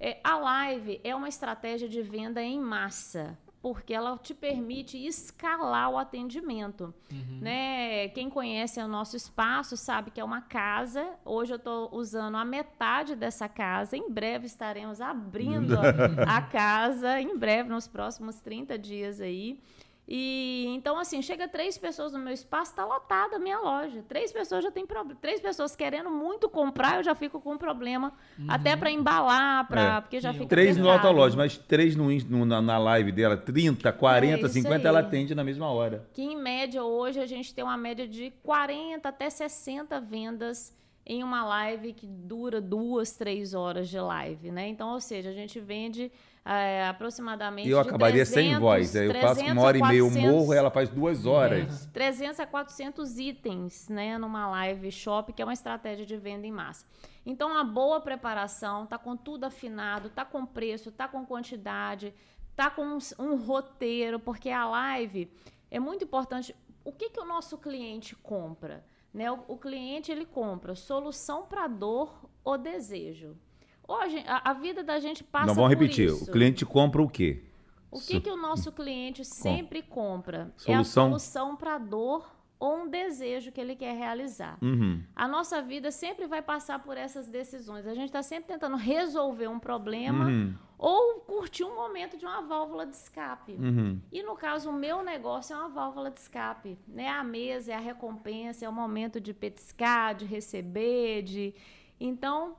[0.00, 5.88] É, a live é uma estratégia de venda em massa porque ela te permite escalar
[5.88, 6.92] o atendimento.
[7.12, 7.38] Uhum.
[7.40, 8.08] Né?
[8.08, 11.14] Quem conhece o nosso espaço sabe que é uma casa.
[11.24, 13.96] Hoje eu estou usando a metade dessa casa.
[13.96, 15.78] Em breve estaremos abrindo
[16.26, 19.60] a casa, em breve, nos próximos 30 dias aí.
[20.06, 24.02] E então, assim, chega três pessoas no meu espaço, está lotada a minha loja.
[24.08, 25.18] Três pessoas já tem problema.
[25.20, 28.12] Três pessoas querendo muito comprar, eu já fico com problema.
[28.38, 28.46] Uhum.
[28.48, 30.00] Até para embalar, pra, é.
[30.00, 30.46] porque já fica.
[30.46, 34.48] Três no a loja, mas três no, no, na, na live dela, 30, 40, é
[34.48, 34.86] 50, aí.
[34.86, 36.06] ela atende na mesma hora.
[36.12, 41.22] Que em média hoje a gente tem uma média de 40 até 60 vendas em
[41.22, 44.68] uma live que dura duas, três horas de live, né?
[44.68, 46.10] Então, ou seja, a gente vende
[46.44, 47.68] é, aproximadamente.
[47.68, 48.94] Eu acabaria 300, sem voz.
[48.94, 51.86] Eu faço uma hora e meia, eu morro, ela faz duas horas.
[51.92, 56.52] 300 a 400 itens né, numa live shop, que é uma estratégia de venda em
[56.52, 56.84] massa.
[57.24, 62.12] Então, uma boa preparação, tá com tudo afinado, tá com preço, tá com quantidade,
[62.56, 65.30] tá com um, um roteiro, porque a live
[65.70, 66.54] é muito importante.
[66.84, 68.84] O que, que o nosso cliente compra?
[69.14, 69.30] Né?
[69.30, 73.36] O, o cliente ele compra solução para dor ou desejo.
[73.86, 76.08] Hoje, a, a vida da gente passa Não, vamos repetir.
[76.08, 76.24] Isso.
[76.24, 77.42] O cliente compra o quê?
[77.90, 80.52] O que, que o nosso cliente sempre compra?
[80.56, 80.74] Solução.
[80.74, 82.26] É a solução para dor
[82.62, 84.56] ou um desejo que ele quer realizar.
[84.62, 85.02] Uhum.
[85.16, 87.88] A nossa vida sempre vai passar por essas decisões.
[87.88, 90.54] A gente está sempre tentando resolver um problema uhum.
[90.78, 93.54] ou curtir um momento de uma válvula de escape.
[93.54, 94.00] Uhum.
[94.12, 96.78] E no caso, o meu negócio é uma válvula de escape.
[96.86, 97.08] Né?
[97.08, 101.52] A mesa é a recompensa, é o momento de petiscar, de receber, de.
[101.98, 102.54] Então,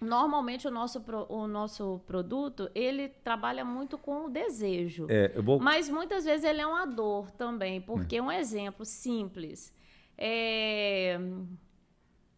[0.00, 5.06] Normalmente o nosso, pro, o nosso produto, ele trabalha muito com o desejo.
[5.08, 5.58] É, vou...
[5.58, 8.22] Mas muitas vezes ele é uma dor também, porque é.
[8.22, 9.74] um exemplo simples.
[10.16, 11.18] É,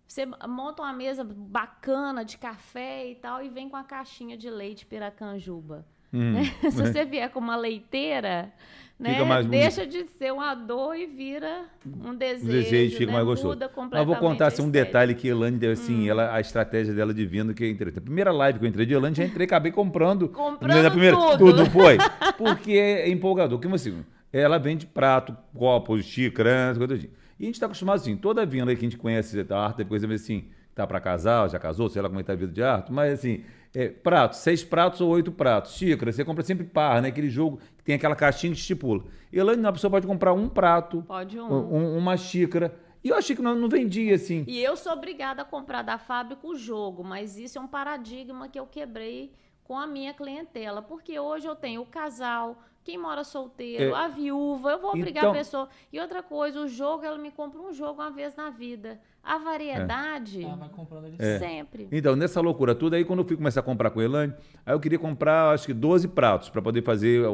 [0.07, 4.49] você monta uma mesa bacana de café e tal e vem com a caixinha de
[4.49, 5.87] leite piracanjuba.
[6.13, 6.45] Hum, né?
[6.71, 8.53] Se você vier com uma leiteira,
[8.99, 9.43] né?
[9.49, 12.51] Deixa de ser uma dor e vira um desejo.
[12.51, 13.13] desejo fica né?
[13.13, 13.49] mais gostoso.
[13.49, 14.09] Muda completamente.
[14.09, 16.11] Mas vou contar assim, um detalhe que a Elane deu assim, hum.
[16.11, 17.99] ela, a estratégia dela de venda que é interessante.
[17.99, 20.29] A primeira live que eu entrei de Elane, já entrei, acabei comprando.
[20.37, 21.39] Comprando na primeira, tudo.
[21.39, 21.99] Tudo foi.
[22.39, 23.59] Porque é empolgador.
[23.59, 27.11] Que assim, ela vende prato, copos, xícaras, coisa assim.
[27.39, 30.03] E a gente está acostumado assim, toda venda que a gente conhece da arte, depois
[30.05, 32.63] assim, tá para casar, já casou, sei lá como é que tá a vida de
[32.63, 33.43] arte, mas assim,
[33.77, 35.75] é, pratos, seis pratos ou oito pratos.
[35.75, 37.09] Xícara, você compra sempre par, né?
[37.09, 39.05] Aquele jogo que tem aquela caixinha que estipula.
[39.31, 41.45] Elaine, a pessoa pode comprar um prato, pode um.
[41.45, 42.75] um uma xícara.
[43.05, 44.47] E eu achei que não, não vendia assim.
[44.49, 48.49] E eu sou obrigada a comprar da fábrica o jogo, mas isso é um paradigma
[48.49, 50.81] que eu quebrei com a minha clientela.
[50.81, 53.99] Porque hoje eu tenho o casal, quem mora solteiro, é.
[53.99, 55.33] a viúva, eu vou obrigar então...
[55.33, 55.69] a pessoa.
[55.93, 59.01] E outra coisa, o jogo, ela me compra um jogo uma vez na vida.
[59.25, 60.41] A variedade.
[60.41, 60.45] É.
[60.45, 61.37] Ela vai comprando ali é.
[61.37, 61.89] sempre.
[61.91, 64.33] Então, nessa loucura toda, aí quando eu fui começar a comprar com a Elane,
[64.65, 67.25] aí eu queria comprar, acho que 12 pratos para poder fazer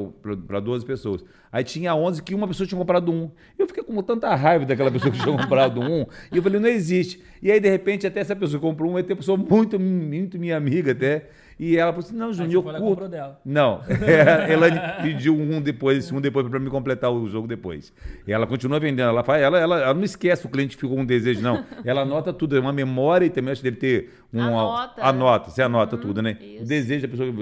[0.46, 1.22] para 12 pessoas.
[1.52, 3.30] Aí tinha 11 que uma pessoa tinha comprado um.
[3.58, 6.06] Eu fiquei com tanta raiva daquela pessoa que tinha comprado um.
[6.32, 7.22] E eu falei, não existe.
[7.42, 10.38] E aí, de repente, até essa pessoa que comprou um, vai ter pessoa muito, muito
[10.38, 11.28] minha amiga até.
[11.58, 13.08] E ela falou assim: não, Júnior, eu curto.
[13.08, 13.40] Dela.
[13.44, 13.80] Não.
[14.48, 17.92] Ela pediu um depois, um depois para me completar o jogo depois.
[18.26, 19.08] E ela continua vendendo.
[19.08, 21.64] Ela, faz, ela, ela, ela não esquece o cliente ficou com um desejo, não.
[21.84, 24.40] Ela anota tudo, é uma memória e também acho que deve ter um.
[24.40, 25.02] Anota.
[25.02, 26.36] Anota, você anota uhum, tudo, né?
[26.40, 26.62] Isso.
[26.62, 27.32] O desejo da pessoa.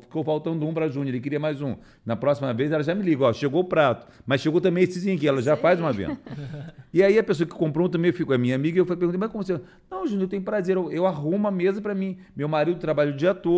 [0.00, 1.76] Ficou faltando um para Júnior, ele queria mais um.
[2.04, 4.06] Na próxima vez ela já me liga: ó, chegou o prato.
[4.26, 5.62] Mas chegou também essezinho aqui, ela já Sim.
[5.62, 6.18] faz uma venda.
[6.92, 9.18] e aí a pessoa que comprou um também ficou, é minha amiga, e eu perguntei:
[9.18, 9.60] mas como você.
[9.90, 12.18] Não, Júnior, eu tenho prazer, eu, eu arrumo a mesa para mim.
[12.34, 13.49] Meu marido trabalha o dia todo,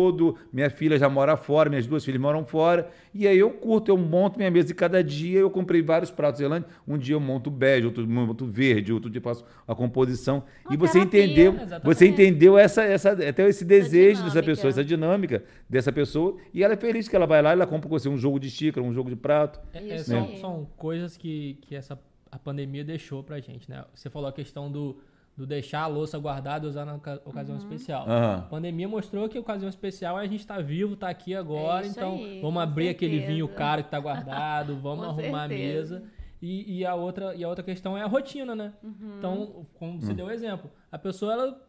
[0.51, 2.89] minha filha já mora fora, minhas duas filhas moram fora.
[3.13, 6.39] E aí eu curto, eu monto minha mesa e cada dia eu comprei vários pratos
[6.39, 6.67] zelândia.
[6.87, 10.43] Um dia eu monto bege, outro monto verde, outro dia faço a composição.
[10.65, 11.83] Uma e você terapia, entendeu, exatamente.
[11.83, 16.37] você entendeu essa, essa, até esse desejo dessa pessoa, essa dinâmica dessa pessoa.
[16.53, 18.39] E ela é feliz que ela vai lá e ela compra com você um jogo
[18.39, 19.59] de xícara, um jogo de prato.
[19.73, 19.97] É, é, né?
[19.99, 21.97] são, são coisas que, que essa
[22.33, 23.85] a pandemia deixou pra gente, né?
[23.93, 24.97] Você falou a questão do
[25.35, 27.63] do deixar a louça guardada e usar na ocasião uhum.
[27.63, 28.07] especial.
[28.07, 28.33] Uhum.
[28.35, 31.11] A pandemia mostrou que a ocasião especial é a gente estar tá vivo, estar tá
[31.11, 33.13] aqui agora, é então aí, vamos abrir certeza.
[33.15, 35.97] aquele vinho caro que está guardado, vamos arrumar certeza.
[35.97, 36.03] a mesa.
[36.41, 38.73] E, e, a outra, e a outra questão é a rotina, né?
[38.83, 39.15] Uhum.
[39.17, 40.15] Então, como você uhum.
[40.15, 41.61] deu o exemplo, a pessoa ela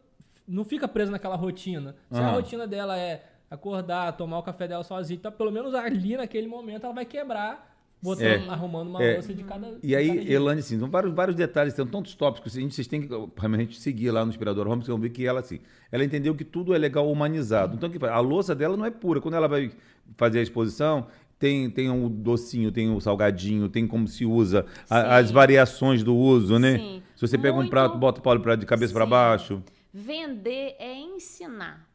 [0.47, 1.95] não fica presa naquela rotina.
[2.11, 6.17] Se a rotina dela é acordar, tomar o café dela sozinha, então pelo menos ali
[6.17, 7.74] naquele momento ela vai quebrar
[8.05, 9.77] botando, é, arrumando uma é, louça de cada.
[9.81, 12.87] E aí, cada Elane, assim, são vários, vários detalhes, tem tantos tópicos, a gente, vocês
[12.87, 15.59] têm que realmente seguir lá no Inspirador Home, vocês vão ver que ela, assim,
[15.91, 17.75] ela entendeu que tudo é legal humanizado.
[17.75, 19.19] Então, que a louça dela não é pura.
[19.19, 19.71] Quando ela vai
[20.15, 21.07] fazer a exposição,
[21.39, 25.31] tem, tem o um docinho, tem o um salgadinho, tem como se usa, a, as
[25.31, 26.77] variações do uso, né?
[26.77, 27.03] Sim.
[27.15, 27.67] Se você pega Muito...
[27.67, 29.61] um prato, bota o prato de cabeça para baixo.
[29.93, 31.87] Vender é ensinar.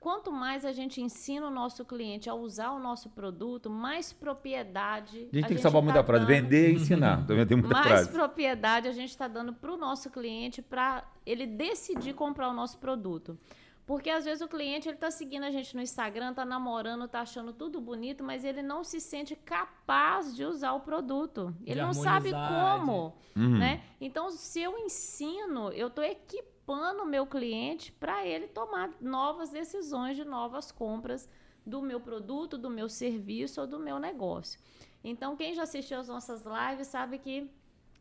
[0.00, 5.16] Quanto mais a gente ensina o nosso cliente a usar o nosso produto, mais propriedade.
[5.32, 6.24] A gente a tem que salvar tá muita frase.
[6.24, 7.16] Vender e ensinar.
[7.26, 8.12] Também tem muita mais frase.
[8.12, 12.78] propriedade a gente está dando para o nosso cliente para ele decidir comprar o nosso
[12.78, 13.36] produto.
[13.84, 17.22] Porque às vezes o cliente ele está seguindo a gente no Instagram, está namorando, está
[17.22, 21.52] achando tudo bonito, mas ele não se sente capaz de usar o produto.
[21.64, 23.58] Ele de não sabe como, uhum.
[23.58, 23.82] né?
[24.00, 30.16] Então, se eu ensino, eu estou equipando o meu cliente para ele tomar novas decisões
[30.16, 31.28] de novas compras
[31.64, 34.60] do meu produto, do meu serviço ou do meu negócio.
[35.02, 37.50] Então, quem já assistiu às nossas lives sabe que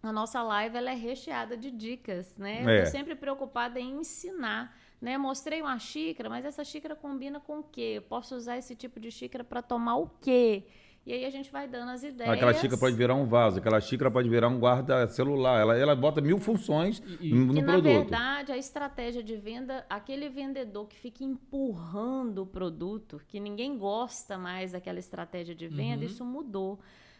[0.02, 2.60] a nossa live ela é recheada de dicas, né?
[2.60, 2.64] É.
[2.64, 5.18] Eu estou sempre preocupada em ensinar né?
[5.18, 7.94] Mostrei uma xícara, mas essa xícara combina com o quê?
[7.98, 10.64] Eu posso usar esse tipo de xícara para tomar o quê?
[11.08, 12.34] E aí a gente vai dando as ideias.
[12.34, 15.62] Aquela xícara pode virar um vaso, aquela xícara pode virar um guarda-celular.
[15.62, 17.86] Ela, ela bota mil funções e, no que, produto.
[17.86, 23.78] Na verdade, a estratégia de venda, aquele vendedor que fica empurrando o produto, que ninguém
[23.78, 26.12] gosta mais daquela estratégia de venda, uhum.
[26.12, 26.78] isso mudou.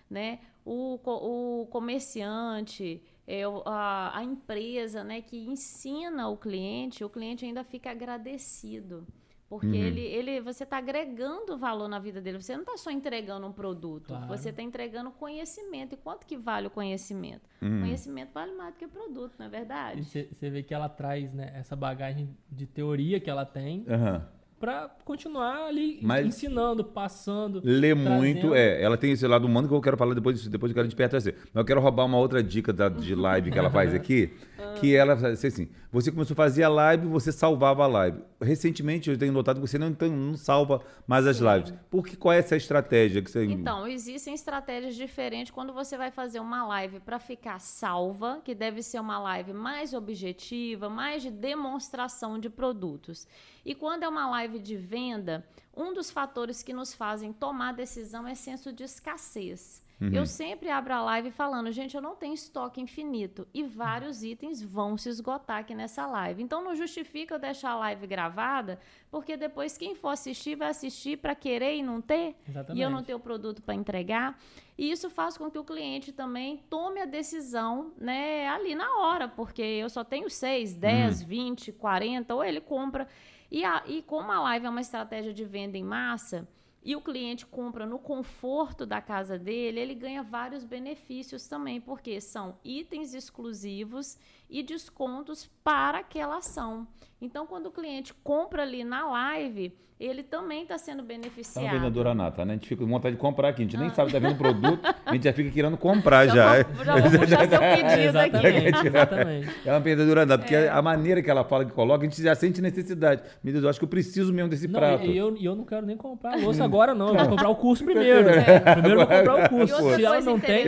[0.10, 0.40] Né?
[0.66, 7.64] O, o comerciante, é, a, a, empresa né, que ensina o cliente, o cliente ainda
[7.64, 9.08] fica agradecido.
[9.50, 9.74] Porque uhum.
[9.74, 12.42] ele, ele, você está agregando valor na vida dele.
[12.42, 14.28] Você não está só entregando um produto, claro.
[14.28, 15.94] você está entregando conhecimento.
[15.94, 17.50] E quanto que vale o conhecimento?
[17.62, 17.82] Uhum.
[17.82, 20.04] Conhecimento vale mais do que produto, não é verdade?
[20.04, 23.86] Você vê que ela traz né, essa bagagem de teoria que ela tem.
[23.88, 27.62] Uhum para continuar ali Mas ensinando, passando.
[27.64, 28.16] Lê trazendo.
[28.16, 28.82] muito, é.
[28.82, 31.12] Ela tem esse lado humano que eu quero falar depois, depois que a gente perto
[31.12, 31.36] trazer.
[31.54, 34.34] Mas eu quero roubar uma outra dica da, de live que ela faz aqui,
[34.80, 38.20] que ela assim, você começou a fazer a live, você salvava a live.
[38.42, 41.46] Recentemente eu tenho notado que você não, não salva mais as Sim.
[41.52, 41.74] lives.
[41.90, 46.12] Por que qual é essa estratégia que você Então, existem estratégias diferentes quando você vai
[46.12, 51.32] fazer uma live para ficar salva, que deve ser uma live mais objetiva, mais de
[51.32, 53.28] demonstração de produtos.
[53.68, 58.26] E quando é uma live de venda, um dos fatores que nos fazem tomar decisão
[58.26, 59.86] é senso de escassez.
[60.00, 60.10] Uhum.
[60.14, 64.62] Eu sempre abro a live falando, gente, eu não tenho estoque infinito e vários itens
[64.62, 66.42] vão se esgotar aqui nessa live.
[66.42, 68.80] Então não justifica eu deixar a live gravada,
[69.12, 72.80] porque depois quem for assistir vai assistir para querer e não ter, Exatamente.
[72.80, 74.40] e eu não ter o produto para entregar.
[74.78, 79.28] E isso faz com que o cliente também tome a decisão, né, ali na hora,
[79.28, 81.28] porque eu só tenho 6, 10, uhum.
[81.28, 83.08] 20, 40, ou ele compra
[83.50, 86.48] e, a, e como a live é uma estratégia de venda em massa,
[86.84, 92.22] e o cliente compra no conforto da casa dele, ele ganha vários benefícios também, porque
[92.22, 94.18] são itens exclusivos
[94.50, 96.88] e descontos para aquela ação.
[97.22, 101.66] Então, quando o cliente compra ali na live, ele também está sendo beneficiado.
[101.66, 102.54] É uma vendedora nata, né?
[102.54, 103.64] A gente fica com vontade de comprar aqui.
[103.64, 103.80] A gente ah.
[103.80, 106.58] nem sabe que está vendo produto, a gente já fica querendo comprar já.
[106.58, 108.88] Já vou, já vou puxar seu pedido aqui.
[108.88, 109.50] Exatamente.
[109.66, 110.70] É uma vendedora nata, porque é.
[110.70, 113.24] a maneira que ela fala que coloca, a gente já sente necessidade.
[113.44, 115.04] Meu Deus, eu acho que eu preciso mesmo desse não, prato.
[115.04, 117.08] E eu, eu não quero nem comprar a louça agora, não.
[117.08, 118.30] Eu vou comprar o curso primeiro.
[118.30, 118.60] É.
[118.60, 119.96] Primeiro eu vou comprar o curso.
[119.96, 120.64] Se ela não tem.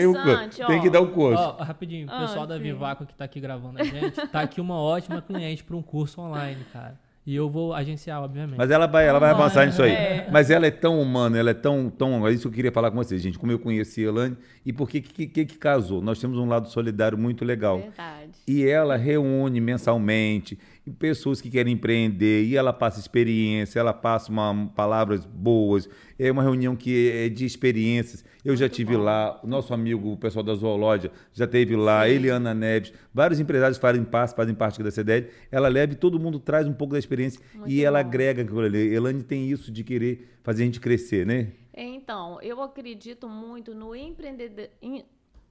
[0.67, 1.39] Tem que dar o curso.
[1.39, 4.59] Ó, rapidinho, o pessoal ah, da Vivaco que está aqui gravando a gente, tá aqui
[4.59, 6.97] uma ótima cliente para um curso online, cara.
[7.29, 8.57] E eu vou agenciar, obviamente.
[8.57, 9.91] Mas ela vai, ela vai avançar nisso aí.
[9.91, 10.27] É.
[10.31, 12.27] Mas ela é tão humana, ela é tão, tão.
[12.27, 13.37] É isso que eu queria falar com vocês, gente.
[13.37, 16.01] Como eu conheci a Elane e por que, que, que, que casou.
[16.01, 17.81] Nós temos um lado solidário muito legal.
[17.81, 18.31] Verdade.
[18.47, 20.57] E ela reúne mensalmente
[20.97, 25.89] pessoas que querem empreender e ela passa experiência, ela passa uma, palavras boas.
[26.17, 28.23] É uma reunião que é de experiências.
[28.43, 29.03] Eu já tive bom.
[29.03, 32.13] lá, o nosso amigo, o pessoal da Zoológia, já teve lá, Sim.
[32.13, 35.27] Eliana Neves, vários empresários fazem parte, fazem parte da CDL.
[35.51, 38.07] Ela leva e todo mundo traz um pouco da experiência Muito e ela bom.
[38.07, 38.93] agrega aquilo ali.
[38.93, 41.51] Elane tem isso de querer fazer a gente crescer, né?
[41.73, 44.69] Então, eu acredito muito no empreendedor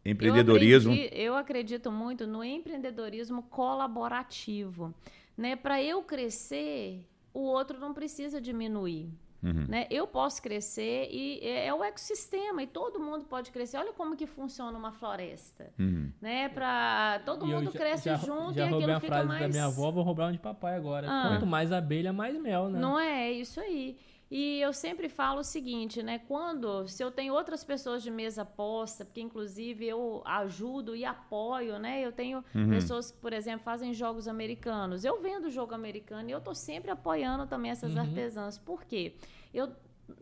[0.05, 0.93] empreendedorismo.
[0.93, 4.95] Eu acredito, eu acredito, muito no empreendedorismo colaborativo.
[5.39, 5.55] Né?
[5.55, 9.09] Para eu crescer, o outro não precisa diminuir.
[9.41, 9.67] Uhum.
[9.69, 9.87] Né?
[9.89, 13.77] Eu posso crescer e é, é, o ecossistema e todo mundo pode crescer.
[13.77, 16.11] Olha como que funciona uma floresta, uhum.
[16.21, 16.49] né?
[16.49, 19.43] Para todo e mundo já, cresce já, junto já e aquilo a fica frase mais.
[19.43, 21.07] da minha avó, vou roubar um de papai agora.
[21.09, 21.29] Ah.
[21.29, 22.81] Quanto mais abelha, mais mel, né?
[22.81, 23.97] Não é, é isso aí.
[24.31, 26.19] E eu sempre falo o seguinte, né?
[26.19, 31.79] Quando, se eu tenho outras pessoas de mesa posta, porque inclusive eu ajudo e apoio,
[31.79, 32.05] né?
[32.05, 32.69] Eu tenho uhum.
[32.69, 35.03] pessoas que, por exemplo, fazem jogos americanos.
[35.03, 38.01] Eu vendo jogo americano e eu tô sempre apoiando também essas uhum.
[38.01, 38.59] artesãs.
[38.59, 39.15] Por quê?
[39.53, 39.73] Eu,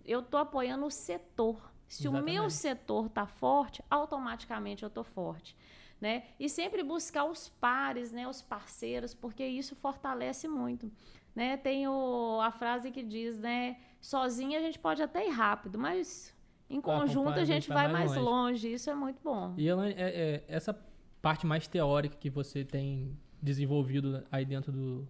[0.05, 1.73] eu tô apoiando o setor.
[1.89, 2.23] Se Exatamente.
[2.23, 5.57] o meu setor tá forte, automaticamente eu tô forte.
[6.01, 6.25] Né?
[6.39, 10.93] E sempre buscar os pares, né, os parceiros, porque isso fortalece muito.
[11.35, 11.57] Né?
[11.57, 16.35] Tem o, a frase que diz, né, sozinha a gente pode até ir rápido, mas
[16.69, 18.21] Em conjunto a gente, vai, mais longe.
[18.21, 18.73] longe.
[18.73, 19.55] Isso é muito bom.
[19.57, 20.77] E ela, é, é, essa
[21.23, 25.09] parte mais teórica que você tem desenvolvido aí dentro do,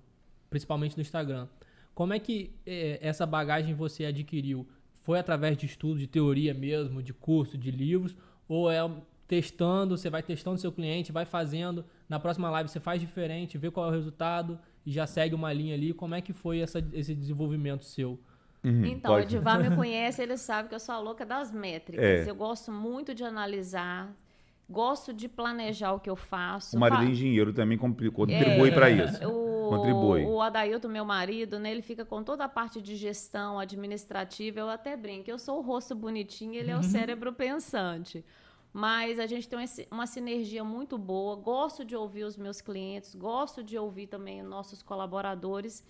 [0.50, 1.48] principalmente no Instagram,
[1.94, 4.66] como é que é, essa bagagem você adquiriu?
[5.02, 8.16] Foi através de estudo, de teoria mesmo, de curso, de livros,
[8.48, 8.80] ou é
[9.26, 13.70] testando, você vai testando seu cliente, vai fazendo, na próxima live você faz diferente, vê
[13.70, 15.92] qual é o resultado e já segue uma linha ali.
[15.92, 18.20] Como é que foi essa, esse desenvolvimento seu?
[18.66, 19.26] Uhum, então, pode.
[19.26, 22.26] o Edivar me conhece, ele sabe que eu sou a louca das métricas.
[22.26, 22.28] É.
[22.28, 24.12] Eu gosto muito de analisar,
[24.68, 26.76] gosto de planejar o que eu faço.
[26.76, 29.24] O marido é engenheiro também contribui é, para isso.
[29.28, 30.24] O, contribui.
[30.24, 34.58] O Adailton, meu marido, né, ele fica com toda a parte de gestão administrativa.
[34.58, 36.82] Eu até brinco, eu sou o rosto bonitinho, ele é o uhum.
[36.82, 38.24] cérebro pensante.
[38.72, 39.58] Mas a gente tem
[39.90, 41.36] uma sinergia muito boa.
[41.36, 45.84] Gosto de ouvir os meus clientes, gosto de ouvir também nossos colaboradores.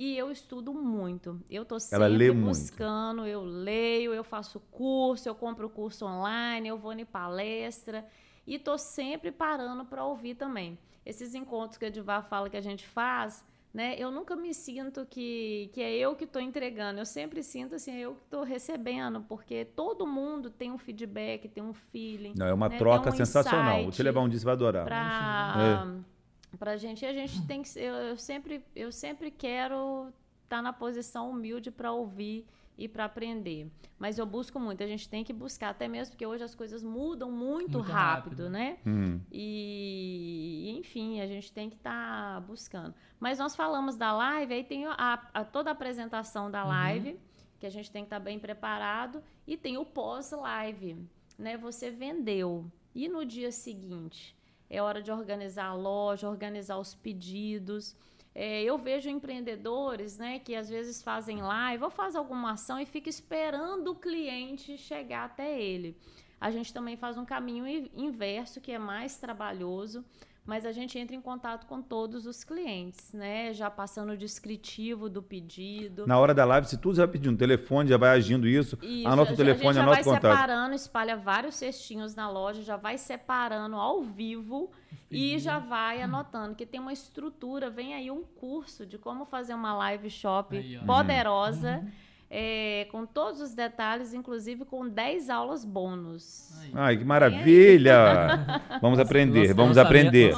[0.00, 1.38] E eu estudo muito.
[1.50, 3.30] Eu estou sempre buscando, muito.
[3.30, 8.06] eu leio, eu faço curso, eu compro curso online, eu vou em palestra.
[8.46, 10.78] E estou sempre parando para ouvir também.
[11.04, 13.94] Esses encontros que a Edivar fala que a gente faz, né?
[13.98, 16.98] Eu nunca me sinto que, que é eu que estou entregando.
[16.98, 21.46] Eu sempre sinto assim, é eu que estou recebendo, porque todo mundo tem um feedback,
[21.46, 22.32] tem um feeling.
[22.38, 22.78] Não, é uma né?
[22.78, 23.82] troca um sensacional.
[23.82, 24.86] Vou te levar um dia, você vai adorar.
[24.86, 25.54] Pra,
[25.98, 26.19] é.
[26.58, 27.78] Pra gente, a gente tem que.
[27.78, 30.08] Eu, eu sempre, eu sempre quero
[30.44, 32.46] estar tá na posição humilde para ouvir
[32.80, 33.70] e para aprender.
[33.98, 36.82] Mas eu busco muito, a gente tem que buscar, até mesmo porque hoje as coisas
[36.82, 38.78] mudam muito, muito rápido, rápido, né?
[38.86, 39.20] Hum.
[39.30, 42.94] E, enfim, a gente tem que estar tá buscando.
[43.20, 46.70] Mas nós falamos da live, aí tem a, a toda a apresentação da uhum.
[46.70, 47.18] live, uhum.
[47.58, 50.96] que a gente tem que estar tá bem preparado, e tem o pós-live,
[51.38, 51.58] né?
[51.58, 52.64] Você vendeu.
[52.94, 54.34] E no dia seguinte?
[54.70, 57.96] É hora de organizar a loja, organizar os pedidos.
[58.32, 62.86] É, eu vejo empreendedores né, que às vezes fazem live ou faz alguma ação e
[62.86, 65.96] fica esperando o cliente chegar até ele.
[66.40, 70.04] A gente também faz um caminho inverso, que é mais trabalhoso,
[70.50, 73.54] mas a gente entra em contato com todos os clientes, né?
[73.54, 76.08] Já passando o descritivo do pedido.
[76.08, 78.76] Na hora da live, se tudo já vai pedir um telefone, já vai agindo isso,
[78.82, 80.22] isso anota o telefone, anota o contato.
[80.22, 84.72] já vai separando, espalha vários cestinhos na loja, já vai separando ao vivo
[85.08, 89.54] e já vai anotando que tem uma estrutura, vem aí um curso de como fazer
[89.54, 91.78] uma live shop aí, poderosa.
[91.78, 96.52] Uhum é, com todos os detalhes, inclusive com 10 aulas bônus.
[96.72, 98.46] Ai, que maravilha!
[98.80, 100.32] vamos aprender, vamos aprender.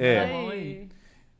[0.00, 0.86] É.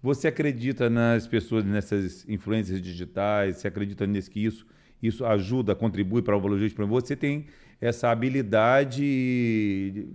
[0.00, 3.56] Você acredita nas pessoas, nessas influências digitais?
[3.56, 4.64] Você acredita nisso que isso,
[5.02, 6.86] isso ajuda, contribui para o valor justo?
[6.86, 7.46] Você tem
[7.80, 10.06] essa habilidade,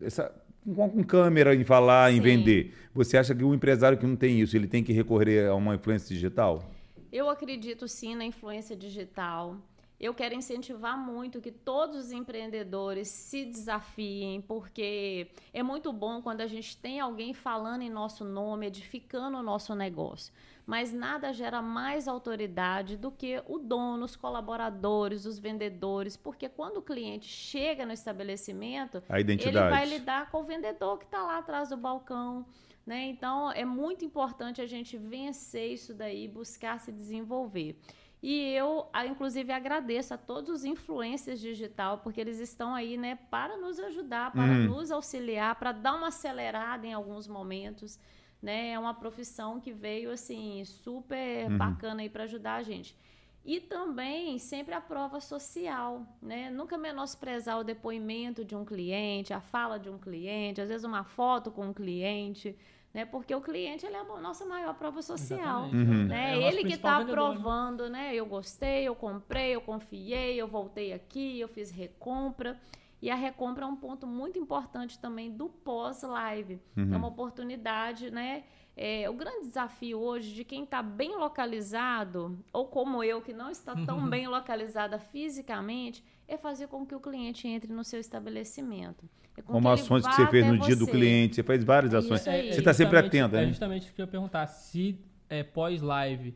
[0.00, 0.32] essa,
[0.64, 2.16] com, com câmera em falar, Sim.
[2.16, 2.74] em vender.
[2.94, 5.74] Você acha que o empresário que não tem isso, ele tem que recorrer a uma
[5.74, 6.72] influência digital?
[7.12, 9.58] Eu acredito sim na influência digital.
[10.00, 16.40] Eu quero incentivar muito que todos os empreendedores se desafiem, porque é muito bom quando
[16.40, 20.32] a gente tem alguém falando em nosso nome, edificando o nosso negócio.
[20.66, 26.78] Mas nada gera mais autoridade do que o dono, os colaboradores, os vendedores, porque quando
[26.78, 31.68] o cliente chega no estabelecimento, ele vai lidar com o vendedor que está lá atrás
[31.68, 32.44] do balcão
[32.86, 33.06] né?
[33.06, 37.78] Então, é muito importante a gente vencer isso daí, buscar se desenvolver.
[38.22, 43.56] E eu, inclusive, agradeço a todos os influencers digital, porque eles estão aí né, para
[43.56, 44.64] nos ajudar, para uhum.
[44.68, 47.98] nos auxiliar, para dar uma acelerada em alguns momentos.
[48.40, 48.70] Né?
[48.70, 51.58] É uma profissão que veio assim super uhum.
[51.58, 52.96] bacana aí para ajudar a gente.
[53.44, 56.48] E também sempre a prova social, né?
[56.48, 61.02] Nunca menosprezar o depoimento de um cliente, a fala de um cliente, às vezes uma
[61.02, 62.56] foto com um cliente,
[62.94, 63.04] né?
[63.04, 66.04] Porque o cliente ele é a nossa maior prova social, uhum.
[66.04, 66.38] né?
[66.38, 67.04] É ele que está né?
[67.04, 68.14] aprovando, né?
[68.14, 72.56] Eu gostei, eu comprei, eu confiei, eu voltei aqui, eu fiz recompra.
[73.00, 76.60] E a recompra é um ponto muito importante também do pós-live.
[76.76, 76.94] Uhum.
[76.94, 78.44] É uma oportunidade, né?
[78.76, 83.50] É, o grande desafio hoje de quem está bem localizado, ou como eu, que não
[83.50, 84.08] está tão uhum.
[84.08, 89.04] bem localizada fisicamente, é fazer com que o cliente entre no seu estabelecimento.
[89.36, 92.20] É como ações que você fez no dia do cliente, você faz várias ações.
[92.20, 93.44] Você está sempre atento, né?
[93.44, 94.46] É justamente o que eu ia perguntar.
[94.46, 96.34] Se é, pós-live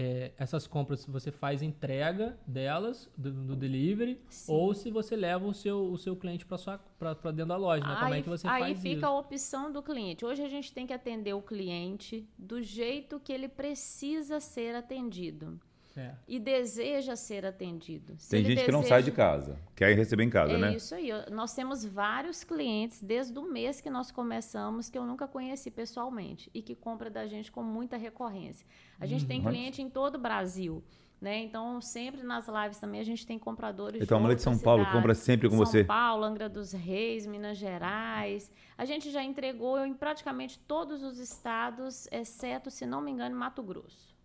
[0.00, 4.52] é, essas compras você faz entrega delas do, do delivery Sim.
[4.52, 7.94] ou se você leva o seu, o seu cliente para dentro da loja, né?
[7.94, 9.06] Aí, Como é que você aí faz fica isso?
[9.06, 10.24] a opção do cliente.
[10.24, 15.58] Hoje a gente tem que atender o cliente do jeito que ele precisa ser atendido.
[15.98, 16.14] É.
[16.28, 18.14] E deseja ser atendido.
[18.18, 18.66] Se Tem gente deseja...
[18.66, 20.72] que não sai de casa, quer receber em casa, é né?
[20.72, 21.10] É isso aí.
[21.32, 26.48] Nós temos vários clientes, desde o mês que nós começamos, que eu nunca conheci pessoalmente
[26.54, 28.64] e que compra da gente com muita recorrência.
[29.00, 30.84] A gente hum, tem cliente em todo o Brasil.
[31.20, 31.38] Né?
[31.38, 34.82] Então, sempre nas lives também a gente tem compradores então, de mulher de São Paulo
[34.82, 35.00] cidades.
[35.00, 35.78] compra sempre com São você.
[35.78, 38.52] São Paulo, Angra dos Reis, Minas Gerais.
[38.76, 43.64] A gente já entregou em praticamente todos os estados, exceto, se não me engano, Mato
[43.64, 44.16] Grosso.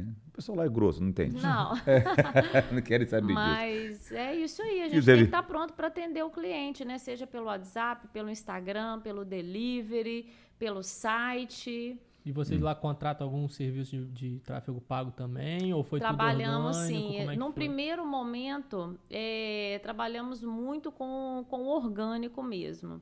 [0.00, 0.28] É.
[0.28, 1.40] O pessoal lá é grosso, não entende.
[1.40, 1.74] Não.
[1.86, 2.72] É.
[2.74, 4.08] não querem saber Mas disso.
[4.10, 4.82] Mas é isso aí.
[4.82, 6.98] A gente tem que estar pronto para atender o cliente, né?
[6.98, 10.28] Seja pelo WhatsApp, pelo Instagram, pelo delivery,
[10.58, 11.98] pelo site.
[12.24, 12.64] E vocês hum.
[12.64, 15.74] lá contratam algum serviço de, de, tráfego pago também?
[15.74, 17.16] Ou foi trabalhamos, tudo sim.
[17.18, 23.00] É Num primeiro momento, é, trabalhamos muito com, com orgânico mesmo.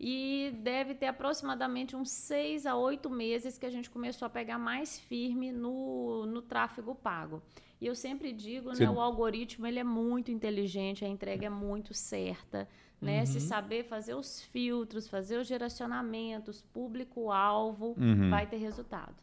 [0.00, 4.58] E deve ter aproximadamente uns seis a oito meses que a gente começou a pegar
[4.58, 7.42] mais firme no, no tráfego pago.
[7.80, 11.94] E eu sempre digo, né, o algoritmo ele é muito inteligente, a entrega é muito
[11.94, 12.68] certa.
[13.00, 13.20] Né?
[13.20, 13.26] Uhum.
[13.26, 18.30] Se saber fazer os filtros, fazer os direcionamentos, público-alvo, uhum.
[18.30, 19.14] vai ter resultado.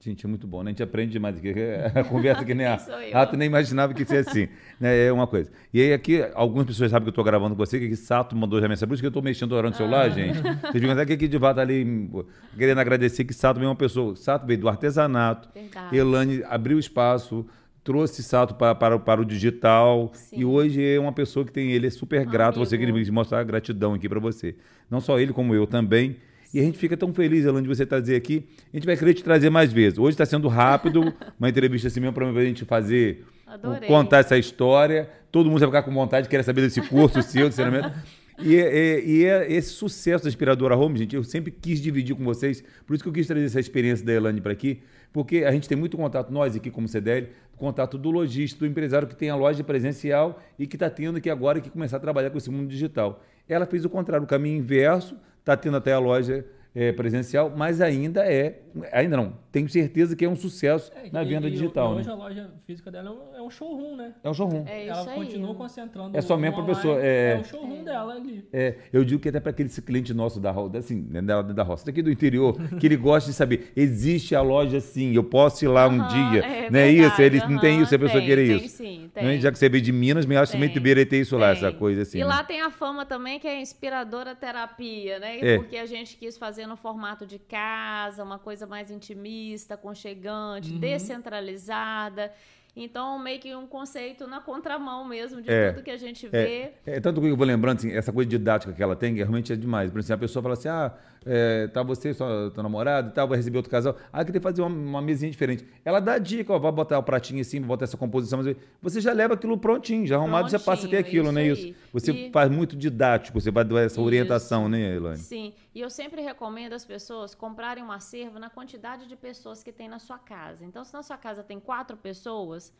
[0.00, 0.68] Gente, é muito bom, né?
[0.68, 1.54] A gente aprende demais aqui.
[1.94, 2.78] A conversa que nem a
[3.12, 4.48] Rato nem imaginava que ia assim.
[4.78, 5.06] Né?
[5.06, 5.50] É uma coisa.
[5.72, 8.60] E aí aqui, algumas pessoas sabem que eu estou gravando com você, que Sato mandou
[8.60, 8.88] já mensagem.
[8.88, 10.08] Por isso que eu estou mexendo orando no celular, ah.
[10.10, 10.42] gente.
[10.42, 12.10] Vocês ficam até que aqui de volta ali,
[12.56, 14.14] querendo agradecer que Sato veio uma pessoa.
[14.14, 15.48] Sato veio do artesanato.
[15.54, 15.96] Verdade.
[15.96, 17.46] Elane abriu espaço,
[17.82, 20.10] trouxe Sato para, para, para o digital.
[20.12, 20.40] Sim.
[20.40, 22.56] E hoje é uma pessoa que tem ele, é super grato.
[22.56, 22.66] Amigo.
[22.68, 24.54] Você queria mostrar gratidão aqui para você.
[24.90, 26.16] Não só ele, como eu também.
[26.54, 28.46] E a gente fica tão feliz, Elane, de você trazer aqui.
[28.72, 29.98] A gente vai querer te trazer mais vezes.
[29.98, 33.88] Hoje está sendo rápido, uma entrevista assim mesmo para a gente fazer, Adorei.
[33.88, 35.10] contar essa história.
[35.32, 37.92] Todo mundo vai ficar com vontade, quer saber desse curso seu, de treinamento.
[38.38, 42.22] E, e, e é esse sucesso da Inspiradora Home, gente, eu sempre quis dividir com
[42.22, 42.62] vocês.
[42.86, 44.80] Por isso que eu quis trazer essa experiência da Elane para aqui,
[45.12, 49.08] porque a gente tem muito contato, nós aqui como CDL, contato do lojista, do empresário
[49.08, 52.30] que tem a loja presencial e que está tendo que agora que começar a trabalhar
[52.30, 53.20] com esse mundo digital.
[53.48, 56.42] Ela fez o contrário, o caminho inverso, está tendo até a loja
[56.74, 58.62] é, presencial, mas ainda é,
[58.92, 61.94] ainda não, tenho certeza que é um sucesso é, na venda e, digital.
[61.94, 62.12] E hoje né?
[62.12, 64.14] a loja física dela é um showroom, né?
[64.22, 64.64] É um showroom.
[64.66, 65.14] É Ela aí.
[65.14, 66.16] continua concentrando.
[66.16, 66.98] É somente para pessoa.
[67.00, 68.48] É, é o showroom dela ali.
[68.52, 71.86] É, eu digo que até para aquele cliente nosso da assim, né, da, da roça,
[71.86, 75.68] daqui do interior, que ele gosta de saber, existe a loja sim, eu posso ir
[75.68, 76.44] lá um dia.
[76.44, 77.20] É não é isso?
[77.20, 78.76] Ele não tem isso, a pessoa tem, querer tem, isso.
[78.76, 79.24] Sim, tem.
[79.24, 79.38] Né?
[79.38, 81.72] Já que você veio de Minas, me acho que também deveria ter isso lá, essa
[81.72, 82.18] coisa assim.
[82.18, 82.26] E né?
[82.26, 85.38] lá tem a fama também que é inspiradora terapia, né?
[85.40, 85.56] É.
[85.58, 90.78] Porque a gente quis fazer no formato de casa, uma coisa mais intimista, aconchegante, uhum.
[90.78, 92.32] descentralizada.
[92.76, 96.72] Então, meio que um conceito na contramão mesmo de é, tudo que a gente vê.
[96.84, 99.52] É, é, tanto que eu vou lembrando, assim, essa coisa didática que ela tem, realmente
[99.52, 99.92] é demais.
[99.92, 100.92] Por exemplo, a pessoa fala assim, ah,
[101.26, 103.96] é, tá você, sua, namorada e tal, vai receber outro casal.
[104.12, 105.66] Ah, queria fazer uma, uma mesinha diferente.
[105.84, 108.42] Ela dá dica, ó, vai botar o pratinho assim, vai botar essa composição.
[108.42, 111.46] Mas você já leva aquilo prontinho, já arrumado, prontinho, já passa a ter aquilo, né?
[111.46, 111.74] Isso.
[111.92, 112.32] Você e...
[112.32, 114.02] faz muito didático, você vai dar essa isso.
[114.02, 115.18] orientação, né, Elaine?
[115.18, 115.52] Sim.
[115.74, 119.88] E eu sempre recomendo às pessoas comprarem um acervo na quantidade de pessoas que tem
[119.88, 120.64] na sua casa.
[120.64, 122.72] Então, se na sua casa tem quatro pessoas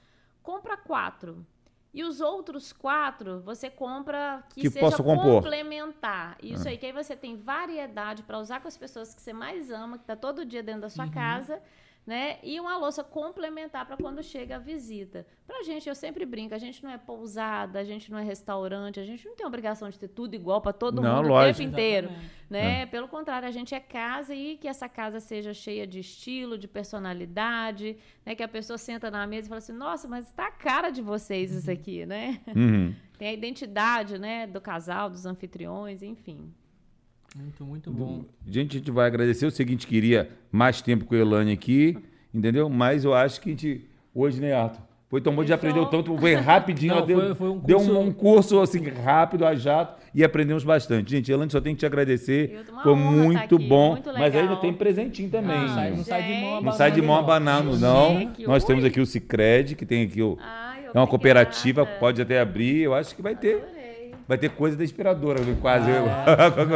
[0.45, 1.45] compra quatro.
[1.95, 6.37] E os outros quatro, você compra que, que seja complementar.
[6.43, 6.71] Isso ah.
[6.73, 9.97] aí, que aí você tem variedade para usar com as pessoas que você mais ama,
[9.97, 11.13] que está todo dia dentro da sua uhum.
[11.13, 11.63] casa
[12.07, 12.39] né?
[12.43, 15.27] E uma louça complementar para quando chega a visita.
[15.47, 19.01] Pra gente, eu sempre brinco, a gente não é pousada, a gente não é restaurante,
[19.01, 21.51] a gente não tem obrigação de ter tudo igual para todo não, mundo lógico.
[21.51, 22.11] o tempo inteiro,
[22.51, 22.83] né?
[22.83, 22.87] É.
[22.87, 26.69] Pelo contrário, a gente é casa e que essa casa seja cheia de estilo, de
[26.69, 28.35] personalidade, né?
[28.35, 31.01] Que a pessoa senta na mesa e fala assim: "Nossa, mas está a cara de
[31.01, 32.41] vocês isso aqui", né?
[32.55, 32.95] Uhum.
[33.19, 36.53] Tem a identidade, né, do casal, dos anfitriões, enfim.
[37.35, 38.25] Muito, muito bom.
[38.47, 39.45] Gente, a gente vai agradecer.
[39.45, 41.99] O seguinte, queria mais tempo com a Elane aqui,
[42.33, 42.69] entendeu?
[42.69, 43.89] Mas eu acho que a gente.
[44.15, 44.83] Hoje, né, Arthur?
[45.09, 46.95] Foi tão bom, de aprendeu tanto, foi rapidinho.
[46.95, 47.67] Não, deu, foi, foi um curso...
[47.67, 51.11] deu um, um, curso assim rápido, a jato, e aprendemos bastante.
[51.11, 52.65] Gente, Elane, só tem que te agradecer.
[52.83, 53.93] Foi muito aqui, bom.
[53.93, 55.57] Muito mas ainda tem presentinho também.
[55.57, 58.33] Ah, sai, não sai de mão Não sai de mão abanando, não.
[58.47, 60.39] Nós temos aqui o Cicred, que tem aqui o.
[60.41, 62.83] Ai, é uma cooperativa, pode até abrir.
[62.83, 63.74] Eu acho que vai ter.
[64.27, 65.91] Vai ter coisa da inspiradora, quase.
[65.91, 66.27] Ah,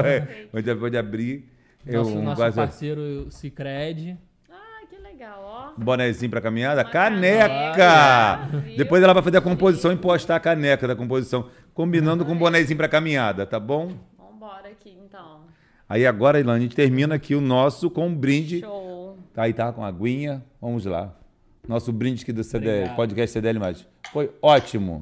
[0.07, 0.21] é.
[0.53, 1.45] pode, pode abrir.
[1.87, 2.57] Nosso, eu, nosso quase...
[2.57, 4.19] parceiro Cicred.
[4.51, 5.81] Ah, que legal, ó.
[5.81, 6.83] Bonezinho pra caminhada?
[6.83, 7.75] Uma caneca!
[7.75, 8.77] caneca.
[8.77, 12.39] Depois ela vai fazer a composição e postar a caneca da composição, combinando com o
[12.39, 13.93] bonezinho pra caminhada, tá bom?
[14.19, 15.43] Vambora aqui, então.
[15.89, 18.61] Aí agora, Ilane, a gente termina aqui o nosso com um brinde.
[18.61, 19.17] Show.
[19.33, 20.45] Tá aí, tá com aguinha.
[20.61, 21.15] Vamos lá.
[21.67, 23.59] Nosso brinde aqui do CDL, podcast CDL+.
[24.13, 24.97] Foi ótimo.